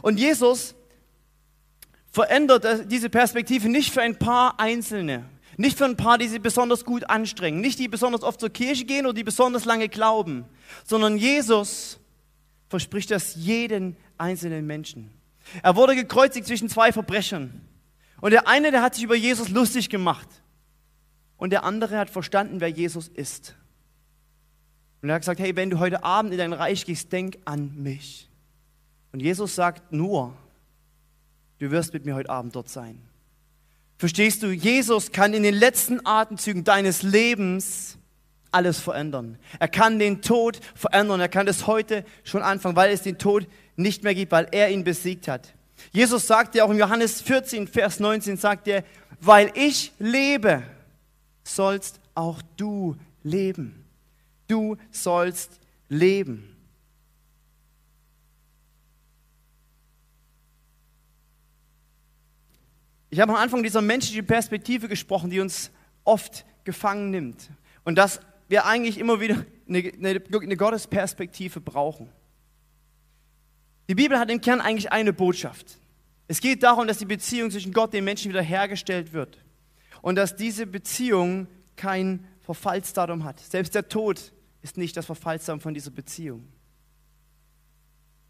Und 0.02 0.20
Jesus 0.20 0.76
verändert 2.12 2.92
diese 2.92 3.10
Perspektive 3.10 3.70
nicht 3.70 3.94
für 3.94 4.02
ein 4.02 4.20
paar 4.20 4.60
Einzelne, 4.60 5.26
nicht 5.58 5.78
für 5.78 5.86
ein 5.86 5.98
paar, 5.98 6.18
die 6.18 6.28
sich 6.28 6.42
besonders 6.42 6.84
gut 6.86 7.10
anstrengen, 7.10 7.62
nicht 7.62 7.80
die 7.80 7.88
besonders 7.88 8.24
oft 8.24 8.40
zur 8.40 8.50
Kirche 8.50 8.86
gehen 8.86 9.06
oder 9.06 9.14
die 9.14 9.24
besonders 9.24 9.66
lange 9.66 9.90
glauben, 9.90 10.46
sondern 10.86 11.18
Jesus 11.18 12.00
verspricht 12.70 13.12
das 13.12 13.36
jeden 13.36 13.96
einzelnen 14.18 14.66
Menschen. 14.66 15.12
Er 15.64 15.76
wurde 15.76 15.96
gekreuzigt 15.96 16.46
zwischen 16.48 16.70
zwei 16.70 16.92
Verbrechern. 16.92 17.62
Und 18.20 18.32
der 18.32 18.48
eine, 18.48 18.72
der 18.72 18.82
hat 18.82 18.96
sich 18.96 19.04
über 19.04 19.16
Jesus 19.16 19.50
lustig 19.50 19.90
gemacht. 19.90 20.28
Und 21.38 21.52
der 21.52 21.64
andere 21.64 21.98
hat 21.98 22.10
verstanden, 22.10 22.60
wer 22.60 22.68
Jesus 22.68 23.08
ist. 23.08 23.56
Und 25.02 25.10
er 25.10 25.16
hat 25.16 25.22
gesagt, 25.22 25.40
hey, 25.40 25.56
wenn 25.56 25.70
du 25.70 25.80
heute 25.80 26.04
Abend 26.04 26.32
in 26.32 26.38
dein 26.38 26.54
Reich 26.54 26.86
gehst, 26.86 27.12
denk 27.12 27.38
an 27.46 27.72
mich. 27.76 28.30
Und 29.12 29.20
Jesus 29.20 29.56
sagt 29.56 29.92
nur, 29.92 30.34
du 31.60 31.72
wirst 31.72 31.94
mit 31.94 32.06
mir 32.06 32.16
heute 32.16 32.30
Abend 32.30 32.56
dort 32.56 32.70
sein. 32.70 33.02
Verstehst 33.98 34.44
du, 34.44 34.48
Jesus 34.48 35.12
kann 35.12 35.34
in 35.34 35.44
den 35.44 35.56
letzten 35.56 36.06
Atemzügen 36.06 36.64
deines 36.64 37.04
Lebens 37.04 37.98
alles 38.52 38.80
verändern. 38.80 39.38
Er 39.60 39.68
kann 39.68 39.98
den 39.98 40.22
Tod 40.22 40.60
verändern. 40.76 41.20
Er 41.20 41.30
kann 41.30 41.46
das 41.46 41.68
heute 41.68 42.06
schon 42.24 42.42
anfangen, 42.42 42.76
weil 42.76 42.92
es 42.92 43.02
den 43.02 43.18
Tod 43.18 43.48
nicht 43.76 44.04
mehr 44.04 44.14
gibt, 44.14 44.32
weil 44.32 44.48
er 44.52 44.70
ihn 44.70 44.84
besiegt 44.84 45.28
hat. 45.28 45.54
Jesus 45.92 46.28
sagt 46.28 46.56
ja 46.56 46.64
auch 46.64 46.72
in 46.72 46.78
Johannes 46.78 47.22
14, 47.22 47.68
Vers 47.68 48.00
19, 48.00 48.38
sagt 48.38 48.68
er, 48.68 48.84
weil 49.20 49.52
ich 49.56 49.94
lebe, 50.00 50.64
sollst 51.44 52.00
auch 52.14 52.42
du 52.58 52.98
leben 53.24 53.81
du 54.52 54.78
sollst 54.92 55.60
leben. 55.88 56.56
Ich 63.10 63.20
habe 63.20 63.34
am 63.34 63.38
Anfang 63.38 63.62
dieser 63.62 63.82
menschlichen 63.82 64.26
Perspektive 64.26 64.88
gesprochen, 64.88 65.30
die 65.30 65.42
uns 65.42 65.70
oft 66.06 66.46
gefangen 66.64 67.12
nimmt. 67.12 67.52
Und 67.84 67.96
dass 67.96 68.22
wir 68.48 68.66
eigentlich 68.66 68.98
immer 68.98 69.20
wieder 69.20 69.46
eine, 69.68 69.80
eine, 69.80 70.22
eine 70.32 70.58
Gottesperspektive 70.58 71.60
brauchen. 71.60 72.10
Die 73.90 73.96
Bibel 73.96 74.18
hat 74.18 74.30
im 74.32 74.40
Kern 74.40 74.62
eigentlich 74.62 74.92
eine 74.92 75.12
Botschaft. 75.12 75.78
Es 76.28 76.40
geht 76.40 76.64
darum, 76.64 76.88
dass 76.88 77.00
die 77.00 77.06
Beziehung 77.06 77.52
zwischen 77.52 77.74
Gott 77.74 77.88
und 77.88 77.94
den 77.94 78.06
Menschen 78.06 78.30
wiederhergestellt 78.30 79.12
wird. 79.12 79.44
Und 80.02 80.16
dass 80.16 80.38
diese 80.38 80.66
Beziehung 80.66 81.48
kein 81.76 82.26
Verfallsdatum 82.42 83.26
hat. 83.26 83.40
Selbst 83.40 83.76
der 83.76 83.90
Tod 83.90 84.32
ist 84.62 84.78
nicht 84.78 84.96
das 84.96 85.06
Verfallsdatum 85.06 85.60
von 85.60 85.74
dieser 85.74 85.92
Beziehung. 85.92 86.48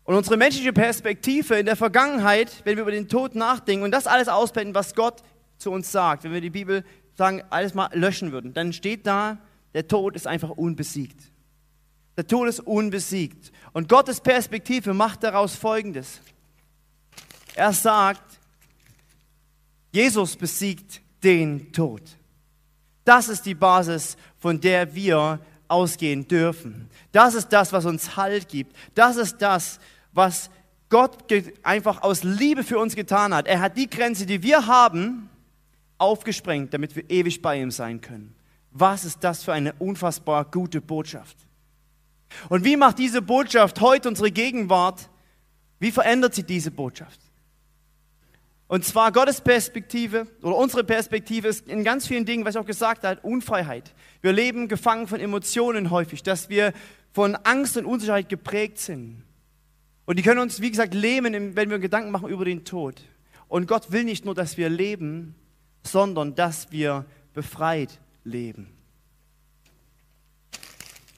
Und 0.04 0.16
unsere 0.16 0.38
menschliche 0.38 0.74
Perspektive 0.74 1.56
in 1.56 1.66
der 1.66 1.76
Vergangenheit, 1.76 2.62
wenn 2.64 2.76
wir 2.76 2.84
über 2.84 2.92
den 2.92 3.08
Tod 3.08 3.36
nachdenken 3.36 3.84
und 3.84 3.92
das 3.92 4.08
alles 4.08 4.28
ausblenden, 4.28 4.74
was 4.74 4.96
Gott 4.96 5.22
zu 5.58 5.72
uns 5.72 5.92
sagt, 5.92 6.24
wenn 6.24 6.34
wir 6.34 6.42
die 6.42 6.50
Bibel 6.50 6.84
sagen, 7.14 7.44
alles 7.50 7.74
mal 7.74 7.90
löschen 7.94 8.32
würden, 8.32 8.54
dann 8.54 8.74
steht 8.74 9.06
da, 9.06 9.38
der 9.74 9.88
Tod 9.88 10.16
ist 10.16 10.28
einfach 10.28 10.50
unbesiegt. 10.50 11.32
Der 12.18 12.28
Tod 12.28 12.48
ist 12.48 12.60
unbesiegt. 12.60 13.52
Und 13.74 13.88
Gottes 13.88 14.20
Perspektive 14.20 14.94
macht 14.94 15.24
daraus 15.24 15.56
Folgendes. 15.56 16.20
Er 17.56 17.74
sagt, 17.74 18.40
Jesus 19.92 20.36
besiegt 20.36 21.02
den 21.24 21.72
Tod. 21.72 22.02
Das 23.04 23.30
ist 23.30 23.46
die 23.46 23.56
Basis, 23.56 24.18
von 24.38 24.60
der 24.60 24.94
wir 24.94 25.40
ausgehen 25.72 26.28
dürfen. 26.28 26.90
Das 27.12 27.34
ist 27.34 27.50
das, 27.50 27.72
was 27.74 27.86
uns 27.86 28.18
Halt 28.18 28.50
gibt. 28.50 28.76
Das 28.94 29.16
ist 29.16 29.38
das, 29.38 29.80
was 30.12 30.50
Gott 30.90 31.32
einfach 31.64 32.04
aus 32.04 32.24
Liebe 32.24 32.64
für 32.64 32.78
uns 32.78 32.96
getan 32.96 33.34
hat. 33.34 33.48
Er 33.48 33.62
hat 33.62 33.78
die 33.78 33.90
Grenze, 33.90 34.26
die 34.26 34.44
wir 34.44 34.68
haben, 34.68 35.30
aufgesprengt, 35.98 36.74
damit 36.74 36.96
wir 36.96 37.10
ewig 37.10 37.42
bei 37.42 37.60
ihm 37.60 37.72
sein 37.72 38.02
können. 38.02 38.36
Was 38.72 39.06
ist 39.06 39.24
das 39.24 39.44
für 39.44 39.54
eine 39.54 39.74
unfassbar 39.74 40.46
gute 40.46 40.82
Botschaft? 40.82 41.38
Und 42.50 42.64
wie 42.64 42.78
macht 42.78 43.00
diese 43.00 43.22
Botschaft 43.22 43.80
heute 43.82 44.10
unsere 44.10 44.32
Gegenwart? 44.32 45.10
Wie 45.80 45.92
verändert 45.92 46.36
sie 46.36 46.44
diese 46.44 46.72
Botschaft? 46.72 47.20
Und 48.72 48.86
zwar 48.86 49.12
Gottes 49.12 49.42
Perspektive 49.42 50.28
oder 50.42 50.56
unsere 50.56 50.86
Perspektive 50.86 51.50
ist 51.50 51.68
in 51.68 51.84
ganz 51.84 52.08
vielen 52.08 52.24
Dingen, 52.24 52.46
was 52.46 52.56
ich 52.56 52.62
auch 52.62 52.66
gesagt 52.66 53.04
habe, 53.04 53.20
Unfreiheit. 53.20 53.94
Wir 54.22 54.32
leben 54.32 54.70
gefangen 54.70 55.08
von 55.08 55.20
Emotionen 55.20 55.92
häufig, 55.92 56.24
dass 56.24 56.48
wir 56.48 56.72
von 57.12 57.36
Angst 57.36 57.76
und 57.76 57.84
Unsicherheit 57.86 58.30
geprägt 58.30 58.78
sind. 58.78 59.24
Und 60.06 60.18
die 60.18 60.24
können 60.24 60.40
uns, 60.40 60.62
wie 60.62 60.70
gesagt, 60.72 60.94
lähmen, 60.94 61.54
wenn 61.58 61.70
wir 61.70 61.80
Gedanken 61.80 62.12
machen 62.12 62.30
über 62.30 62.46
den 62.46 62.64
Tod. 62.64 63.02
Und 63.50 63.68
Gott 63.68 63.92
will 63.92 64.06
nicht 64.06 64.24
nur, 64.24 64.36
dass 64.36 64.56
wir 64.56 64.70
leben, 64.70 65.36
sondern 65.84 66.36
dass 66.36 66.72
wir 66.72 67.04
befreit 67.34 68.00
leben. 68.24 68.70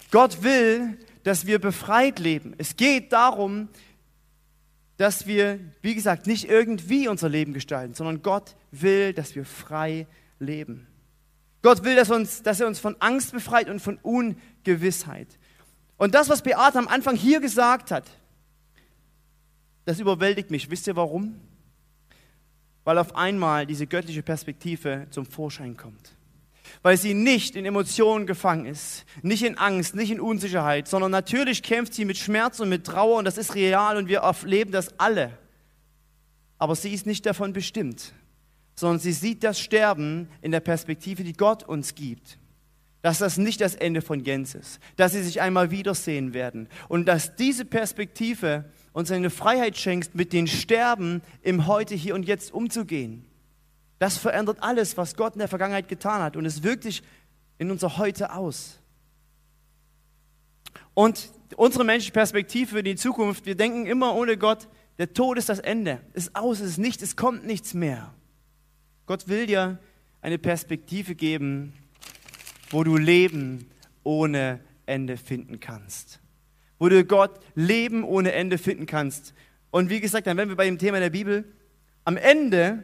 Gott 0.10 0.42
will, 0.42 0.98
dass 1.22 1.46
wir 1.46 1.60
befreit 1.60 2.18
leben. 2.18 2.56
Es 2.58 2.78
geht 2.78 3.14
darum, 3.14 3.70
dass 5.04 5.28
wir, 5.28 5.60
wie 5.82 5.96
gesagt, 5.96 6.28
nicht 6.28 6.48
irgendwie 6.48 7.10
unser 7.10 7.28
Leben 7.28 7.52
gestalten, 7.52 7.94
sondern 7.94 8.22
Gott 8.22 8.56
will, 8.72 9.12
dass 9.12 9.36
wir 9.36 9.44
frei 9.44 10.08
leben. 10.40 10.88
Gott 11.62 11.84
will, 11.84 11.98
dass, 11.98 12.10
uns, 12.10 12.42
dass 12.42 12.62
er 12.62 12.68
uns 12.68 12.80
von 12.80 12.96
Angst 13.02 13.34
befreit 13.34 13.68
und 13.68 13.82
von 13.82 13.98
Ungewissheit. 13.98 15.28
Und 15.98 16.16
das, 16.16 16.30
was 16.30 16.42
Beate 16.42 16.80
am 16.80 16.88
Anfang 16.88 17.18
hier 17.18 17.42
gesagt 17.42 17.92
hat, 17.92 18.06
das 19.84 20.00
überwältigt 20.00 20.52
mich. 20.52 20.72
Wisst 20.72 20.88
ihr 20.88 20.96
warum? 20.96 21.38
Weil 22.86 22.98
auf 22.98 23.14
einmal 23.14 23.66
diese 23.66 23.88
göttliche 23.88 24.24
Perspektive 24.24 25.08
zum 25.10 25.26
Vorschein 25.26 25.76
kommt. 25.76 26.16
Weil 26.82 26.98
sie 26.98 27.14
nicht 27.14 27.56
in 27.56 27.66
Emotionen 27.66 28.26
gefangen 28.26 28.66
ist, 28.66 29.06
nicht 29.22 29.44
in 29.44 29.58
Angst, 29.58 29.96
nicht 29.96 30.12
in 30.12 30.20
Unsicherheit, 30.20 30.88
sondern 30.88 31.12
natürlich 31.12 31.64
kämpft 31.64 31.94
sie 31.94 32.06
mit 32.06 32.18
Schmerz 32.18 32.60
und 32.60 32.70
mit 32.70 32.86
Trauer 32.86 33.18
und 33.18 33.26
das 33.26 33.38
ist 33.38 33.56
real 33.56 33.98
und 33.98 34.08
wir 34.08 34.20
erleben 34.20 34.72
das 34.72 35.00
alle. 35.00 35.38
Aber 36.58 36.76
sie 36.76 36.94
ist 36.94 37.06
nicht 37.06 37.26
davon 37.26 37.54
bestimmt, 37.54 38.14
sondern 38.76 39.00
sie 39.00 39.14
sieht 39.14 39.44
das 39.44 39.60
Sterben 39.60 40.30
in 40.42 40.52
der 40.52 40.62
Perspektive, 40.62 41.24
die 41.24 41.34
Gott 41.34 41.64
uns 41.64 41.96
gibt. 41.96 42.38
Dass 43.02 43.18
das 43.18 43.38
nicht 43.38 43.60
das 43.60 43.76
Ende 43.76 44.02
von 44.02 44.22
Jens 44.22 44.56
ist, 44.56 44.80
dass 44.96 45.12
sie 45.12 45.22
sich 45.22 45.42
einmal 45.42 45.72
wiedersehen 45.72 46.34
werden 46.34 46.70
und 46.88 47.06
dass 47.06 47.36
diese 47.36 47.66
Perspektive 47.66 48.64
uns 48.94 49.12
eine 49.12 49.30
Freiheit 49.30 49.78
schenkt, 49.78 50.16
mit 50.16 50.32
den 50.32 50.48
Sterben 50.48 51.22
im 51.42 51.68
Heute, 51.68 51.96
Hier 51.96 52.16
und 52.16 52.24
Jetzt 52.24 52.54
umzugehen. 52.54 53.26
Das 54.04 54.18
verändert 54.18 54.58
alles, 54.60 54.98
was 54.98 55.16
Gott 55.16 55.36
in 55.36 55.40
der 55.40 55.48
Vergangenheit 55.48 55.88
getan 55.88 56.22
hat 56.22 56.36
und 56.36 56.46
es 56.46 56.62
wirkt 56.62 56.84
sich 56.84 57.04
in 57.58 57.72
unser 57.72 57.98
Heute 57.98 58.34
aus. 58.34 58.82
Und 60.94 61.32
unsere 61.56 61.86
menschliche 61.86 62.12
Perspektive 62.12 62.76
für 62.76 62.84
die 62.84 62.98
Zukunft, 62.98 63.46
wir 63.46 63.56
denken 63.56 63.86
immer 63.86 64.14
ohne 64.14 64.36
Gott, 64.36 64.68
der 64.98 65.14
Tod 65.14 65.38
ist 65.38 65.48
das 65.48 65.60
Ende, 65.60 66.02
ist 66.12 66.36
aus, 66.36 66.60
ist 66.60 66.80
nichts, 66.80 67.02
es 67.02 67.16
kommt 67.16 67.46
nichts 67.46 67.74
mehr. 67.74 68.14
Gott 69.06 69.30
will 69.30 69.46
dir 69.46 69.80
eine 70.22 70.38
Perspektive 70.38 71.16
geben, 71.16 71.72
wo 72.72 72.84
du 72.84 72.98
Leben 72.98 73.72
ohne 74.04 74.60
Ende 74.86 75.16
finden 75.16 75.62
kannst. 75.62 76.20
Wo 76.78 76.90
du 76.90 77.06
Gott 77.06 77.40
Leben 77.56 78.04
ohne 78.04 78.34
Ende 78.34 78.58
finden 78.58 78.86
kannst. 78.86 79.34
Und 79.72 79.90
wie 79.90 80.02
gesagt, 80.02 80.28
dann 80.28 80.36
werden 80.36 80.50
wir 80.50 80.58
bei 80.58 80.66
dem 80.66 80.78
Thema 80.78 81.00
der 81.00 81.10
Bibel. 81.10 81.46
Am 82.04 82.18
Ende 82.18 82.84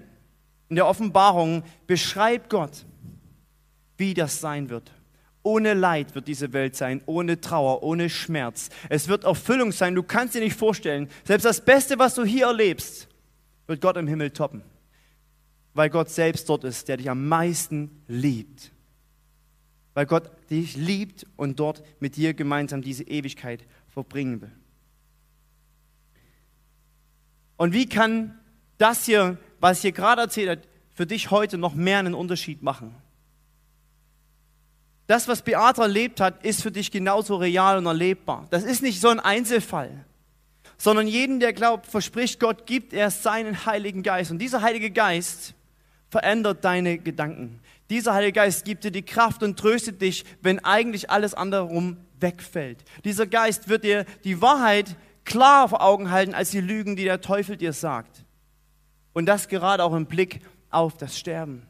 in 0.70 0.76
der 0.76 0.88
Offenbarung 0.88 1.64
beschreibt 1.88 2.50
Gott, 2.50 2.86
wie 3.98 4.14
das 4.14 4.40
sein 4.40 4.70
wird. 4.70 4.92
Ohne 5.42 5.74
Leid 5.74 6.16
wird 6.16 6.28
diese 6.28 6.54
Welt 6.54 6.76
sein, 6.76 7.02
ohne 7.06 7.42
Trauer, 7.42 7.84
ohne 7.84 8.10
Schmerz. 8.10 8.70
Es 8.90 9.08
wird 9.08 9.24
Erfüllung 9.24 9.72
sein, 9.72 9.96
du 9.96 10.04
kannst 10.04 10.36
dir 10.36 10.42
nicht 10.42 10.56
vorstellen. 10.56 11.10
Selbst 11.24 11.46
das 11.46 11.64
Beste, 11.64 11.98
was 11.98 12.16
du 12.16 12.24
hier 12.24 12.48
erlebst, 12.48 13.08
wird 13.68 13.82
Gott 13.82 13.98
im 13.98 14.08
Himmel 14.08 14.32
toppen 14.32 14.64
weil 15.80 15.90
Gott 15.90 16.10
selbst 16.10 16.50
dort 16.50 16.66
ist, 16.66 16.88
der 16.90 16.98
dich 16.98 17.10
am 17.10 17.28
meisten 17.28 18.04
liebt. 18.08 18.72
Weil 19.94 20.06
Gott 20.06 20.30
dich 20.50 20.76
liebt 20.76 21.26
und 21.36 21.60
dort 21.60 21.84
mit 22.02 22.16
dir 22.16 22.34
gemeinsam 22.34 22.82
diese 22.82 23.04
Ewigkeit 23.04 23.64
verbringen 23.88 24.42
will. 24.42 24.52
Und 27.56 27.74
wie 27.74 27.88
kann 27.88 28.38
das 28.78 29.06
hier, 29.06 29.38
was 29.60 29.78
ich 29.78 29.82
hier 29.84 29.92
gerade 29.92 30.22
erzählt 30.22 30.50
habe, 30.50 30.62
für 30.94 31.06
dich 31.06 31.32
heute 31.32 31.58
noch 31.58 31.74
mehr 31.74 32.00
einen 32.00 32.14
Unterschied 32.14 32.62
machen? 32.62 32.94
Das, 35.08 35.28
was 35.28 35.42
Beata 35.42 35.82
erlebt 35.82 36.22
hat, 36.22 36.46
ist 36.46 36.62
für 36.62 36.72
dich 36.72 36.92
genauso 36.92 37.36
real 37.38 37.80
und 37.80 37.88
erlebbar. 37.88 38.46
Das 38.52 38.64
ist 38.64 38.84
nicht 38.84 39.02
so 39.02 39.10
ein 39.10 39.20
Einzelfall, 39.20 40.06
sondern 40.78 41.08
jeden, 41.08 41.40
der 41.40 41.52
glaubt, 41.52 41.88
verspricht 41.88 42.40
Gott, 42.40 42.68
gibt 42.68 42.94
er 42.94 43.10
seinen 43.10 43.66
Heiligen 43.66 44.04
Geist. 44.04 44.30
Und 44.30 44.38
dieser 44.38 44.62
Heilige 44.62 44.92
Geist 44.92 45.56
verändert 46.10 46.64
deine 46.64 47.00
Gedanken. 47.00 47.60
Dieser 47.90 48.14
Heilige 48.14 48.34
Geist 48.34 48.66
gibt 48.66 48.84
dir 48.84 48.92
die 48.92 49.02
Kraft 49.02 49.42
und 49.42 49.58
tröstet 49.58 50.00
dich, 50.02 50.26
wenn 50.42 50.64
eigentlich 50.64 51.10
alles 51.10 51.34
andere 51.34 51.62
rum 51.62 51.98
wegfällt. 52.20 52.84
Dieser 53.04 53.26
Geist 53.26 53.68
wird 53.68 53.84
dir 53.84 54.06
die 54.24 54.42
Wahrheit 54.42 54.96
klar 55.26 55.70
vor 55.70 55.82
Augen 55.82 56.12
halten 56.12 56.36
als 56.36 56.52
die 56.52 56.62
Lügen, 56.62 56.96
die 56.96 57.06
der 57.06 57.22
Teufel 57.22 57.58
dir 57.58 57.74
sagt. 57.74 58.26
Und 59.20 59.26
das 59.26 59.50
gerade 59.50 59.84
auch 59.84 59.94
im 59.94 60.06
Blick 60.06 60.40
auf 60.70 60.96
das 60.96 61.20
Sterben. 61.20 61.68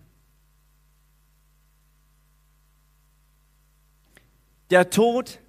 Der 4.69 4.91
Tod 4.91 5.39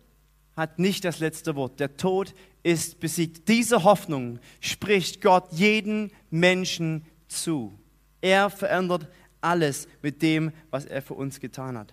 hat 0.57 0.78
nicht 0.78 1.04
das 1.04 1.18
letzte 1.18 1.57
Wort. 1.57 1.79
Der 1.79 1.98
Tod 1.98 2.33
ist 2.62 3.01
besiegt. 3.01 3.48
Diese 3.48 3.85
Hoffnung 3.85 4.38
spricht 4.61 5.20
Gott 5.20 5.53
jeden 5.53 6.11
Menschen 6.31 7.05
zu. 7.29 7.79
Er 8.22 8.48
verändert 8.48 9.07
alles 9.42 9.87
mit 10.01 10.22
dem, 10.22 10.53
was 10.70 10.87
er 10.87 11.03
für 11.03 11.12
uns 11.12 11.38
getan 11.38 11.77
hat. 11.77 11.92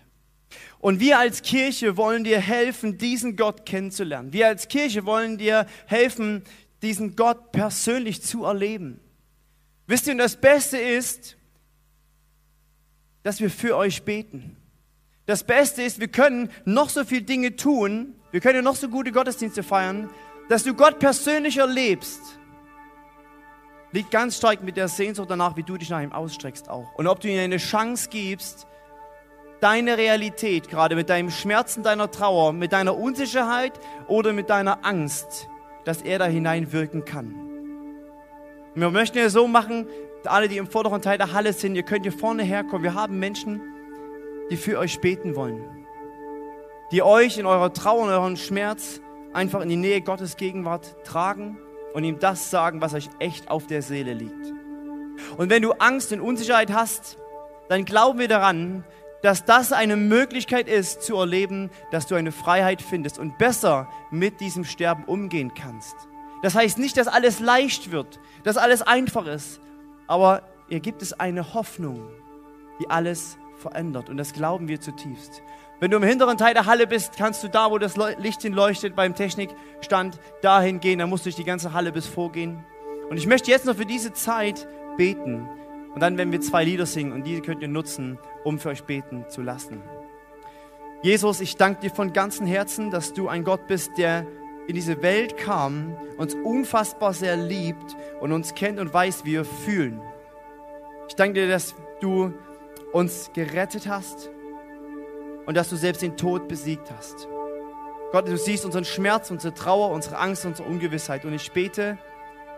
Und 0.80 1.02
wir 1.02 1.20
als 1.20 1.42
Kirche 1.42 1.98
wollen 1.98 2.24
dir 2.24 2.40
helfen, 2.40 2.98
diesen 2.98 3.36
Gott 3.36 3.66
kennenzulernen. 3.66 4.32
Wir 4.32 4.48
als 4.48 4.70
Kirche 4.70 5.06
wollen 5.06 5.38
dir 5.38 5.68
helfen, 5.86 6.46
diesen 6.82 7.18
Gott 7.18 7.52
persönlich 7.52 8.22
zu 8.22 8.46
erleben. 8.46 9.02
Wisst 9.88 10.08
ihr, 10.08 10.14
und 10.14 10.20
das 10.20 10.36
Beste 10.36 10.78
ist, 10.78 11.38
dass 13.24 13.40
wir 13.40 13.50
für 13.50 13.76
euch 13.76 14.04
beten. 14.04 14.56
Das 15.26 15.44
Beste 15.44 15.82
ist, 15.82 16.00
wir 16.00 16.08
können 16.08 16.50
noch 16.66 16.90
so 16.90 17.04
viele 17.04 17.24
Dinge 17.24 17.56
tun, 17.56 18.16
wir 18.32 18.40
können 18.40 18.64
noch 18.64 18.76
so 18.76 18.90
gute 18.90 19.12
Gottesdienste 19.12 19.64
feiern, 19.64 20.10
dass 20.50 20.64
du 20.64 20.74
Gott 20.74 21.00
persönlich 21.00 21.58
erlebst 21.58 22.38
liegt 23.92 24.12
ganz 24.12 24.38
stark 24.38 24.64
mit 24.64 24.78
der 24.78 24.88
Sehnsucht 24.88 25.30
danach, 25.30 25.56
wie 25.56 25.64
du 25.64 25.78
dich 25.78 25.90
nach 25.90 26.02
ihm 26.02 26.12
ausstreckst 26.12 26.70
auch. 26.70 26.94
Und 26.96 27.08
ob 27.08 27.20
du 27.20 27.30
ihm 27.30 27.40
eine 27.40 27.58
Chance 27.58 28.10
gibst, 28.10 28.68
deine 29.60 29.98
Realität, 29.98 30.70
gerade 30.70 30.96
mit 30.96 31.10
deinem 31.10 31.32
Schmerzen, 31.32 31.84
deiner 31.84 32.12
Trauer, 32.12 32.54
mit 32.54 32.74
deiner 32.74 32.96
Unsicherheit 32.98 33.74
oder 34.08 34.34
mit 34.34 34.50
deiner 34.50 34.86
Angst, 34.86 35.48
dass 35.86 36.02
er 36.02 36.20
da 36.20 36.26
hineinwirken 36.26 37.06
kann. 37.06 37.47
Wir 38.80 38.92
möchten 38.92 39.18
ja 39.18 39.28
so 39.30 39.48
machen, 39.48 39.88
alle, 40.24 40.48
die 40.48 40.58
im 40.58 40.68
vorderen 40.68 41.02
Teil 41.02 41.18
der 41.18 41.34
Halle 41.34 41.52
sind, 41.52 41.76
ihr 41.76 41.82
könnt 41.82 42.04
hier 42.04 42.12
vorne 42.12 42.44
herkommen. 42.44 42.84
Wir 42.84 42.94
haben 42.94 43.18
Menschen, 43.18 43.60
die 44.52 44.56
für 44.56 44.78
euch 44.78 45.02
beten 45.02 45.36
wollen. 45.36 45.88
Die 46.92 47.02
euch 47.02 47.40
in 47.40 47.48
eurer 47.48 47.74
Trauer 47.74 48.04
und 48.04 48.10
euren 48.10 48.38
Schmerz 48.38 49.02
einfach 49.34 49.62
in 49.62 49.70
die 49.70 49.78
Nähe 49.78 50.02
Gottes 50.02 50.38
Gegenwart 50.38 50.96
tragen 51.04 51.58
und 51.96 52.04
ihm 52.04 52.20
das 52.20 52.52
sagen, 52.52 52.80
was 52.80 52.94
euch 52.94 53.10
echt 53.18 53.50
auf 53.50 53.66
der 53.66 53.82
Seele 53.82 54.14
liegt. 54.14 54.54
Und 55.38 55.50
wenn 55.50 55.64
du 55.64 55.72
Angst 55.72 56.14
und 56.14 56.22
Unsicherheit 56.22 56.72
hast, 56.72 57.18
dann 57.70 57.84
glauben 57.84 58.20
wir 58.20 58.28
daran, 58.28 58.84
dass 59.24 59.44
das 59.44 59.74
eine 59.74 59.96
Möglichkeit 59.96 60.68
ist 60.68 61.02
zu 61.02 61.16
erleben, 61.16 61.72
dass 61.90 62.06
du 62.06 62.14
eine 62.14 62.32
Freiheit 62.32 62.84
findest 62.84 63.18
und 63.18 63.40
besser 63.40 63.90
mit 64.12 64.40
diesem 64.40 64.66
Sterben 64.66 65.04
umgehen 65.06 65.56
kannst. 65.56 65.96
Das 66.42 66.56
heißt 66.56 66.78
nicht, 66.78 66.98
dass 66.98 67.08
alles 67.08 67.40
leicht 67.40 67.92
wird, 67.92 68.20
dass 68.44 68.58
alles 68.58 68.82
einfach 68.82 69.26
ist, 69.26 69.60
aber 70.08 70.44
hier 70.70 70.80
gibt 70.80 71.02
es 71.02 71.14
eine 71.14 71.54
Hoffnung, 71.54 72.08
die 72.80 72.90
alles 72.90 73.38
verändert 73.58 74.10
und 74.10 74.18
das 74.18 74.34
glauben 74.34 74.68
wir 74.68 74.80
zutiefst. 74.80 75.42
Wenn 75.80 75.92
du 75.92 75.98
im 75.98 76.04
hinteren 76.04 76.38
Teil 76.38 76.56
der 76.56 76.66
Halle 76.66 76.88
bist, 76.88 77.18
kannst 77.18 77.44
du 77.44 77.50
da, 77.50 77.70
wo 77.70 77.78
das 77.78 77.96
Licht 78.18 78.42
hinleuchtet 78.42 78.96
beim 78.96 79.14
Technikstand, 79.14 80.20
dahin 80.42 80.80
gehen. 80.80 80.98
Dann 80.98 81.10
musst 81.10 81.24
du 81.24 81.30
durch 81.30 81.36
die 81.36 81.44
ganze 81.44 81.72
Halle 81.72 81.92
bis 81.92 82.08
vorgehen. 82.08 82.66
Und 83.12 83.18
ich 83.18 83.28
möchte 83.28 83.52
jetzt 83.52 83.66
noch 83.68 83.76
für 83.76 83.86
diese 83.86 84.12
Zeit 84.12 84.68
beten. 84.98 85.48
Und 85.94 86.02
dann 86.02 86.18
werden 86.18 86.32
wir 86.32 86.42
zwei 86.42 86.64
Lieder 86.64 86.88
singen 86.88 87.12
und 87.12 87.26
diese 87.26 87.42
könnt 87.42 87.62
ihr 87.62 87.68
nutzen, 87.68 88.18
um 88.44 88.58
für 88.58 88.70
euch 88.70 88.84
beten 88.86 89.26
zu 89.30 89.42
lassen. 89.42 89.84
Jesus, 91.04 91.42
ich 91.42 91.58
danke 91.58 91.82
dir 91.82 91.92
von 91.92 92.12
ganzem 92.12 92.48
Herzen, 92.48 92.90
dass 92.90 93.14
du 93.14 93.28
ein 93.28 93.44
Gott 93.44 93.68
bist, 93.68 93.92
der 94.00 94.26
in 94.68 94.76
diese 94.76 95.02
Welt 95.02 95.38
kam, 95.38 95.96
uns 96.18 96.36
unfassbar 96.36 97.14
sehr 97.14 97.38
liebt 97.38 97.96
und 98.20 98.32
uns 98.32 98.54
kennt 98.54 98.80
und 98.80 98.94
weiß, 98.94 99.24
wie 99.24 99.34
wir 99.34 99.46
fühlen. 99.46 100.02
Ich 101.08 101.16
danke 101.16 101.36
dir, 101.36 101.48
dass 101.48 101.74
du 102.02 102.34
uns 102.92 103.32
gerettet 103.34 103.88
hast 103.88 104.30
und 105.46 105.56
dass 105.56 105.70
du 105.70 105.78
selbst 105.78 106.02
den 106.02 106.18
Tod 106.18 106.48
besiegt 106.48 106.92
hast. 106.92 107.28
Gott, 108.12 108.28
du 108.28 108.38
siehst 108.38 108.66
unseren 108.66 108.86
Schmerz, 108.86 109.32
unsere 109.32 109.54
Trauer, 109.54 109.92
unsere 109.92 110.18
Angst, 110.18 110.46
unsere 110.46 110.68
Ungewissheit. 110.68 111.26
Und 111.26 111.34
ich 111.34 111.52
bete, 111.52 111.98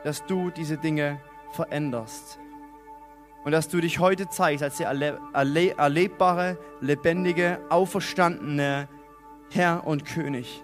dass 0.03 0.25
du 0.25 0.51
diese 0.51 0.77
Dinge 0.77 1.19
veränderst. 1.51 2.39
Und 3.43 3.51
dass 3.51 3.67
du 3.67 3.79
dich 3.79 3.99
heute 3.99 4.29
zeigst 4.29 4.63
als 4.63 4.77
der 4.77 4.87
erle 4.87 5.19
erle 5.33 5.75
erlebbare, 5.77 6.57
lebendige, 6.81 7.59
auferstandene 7.69 8.87
Herr 9.51 9.87
und 9.87 10.05
König. 10.05 10.63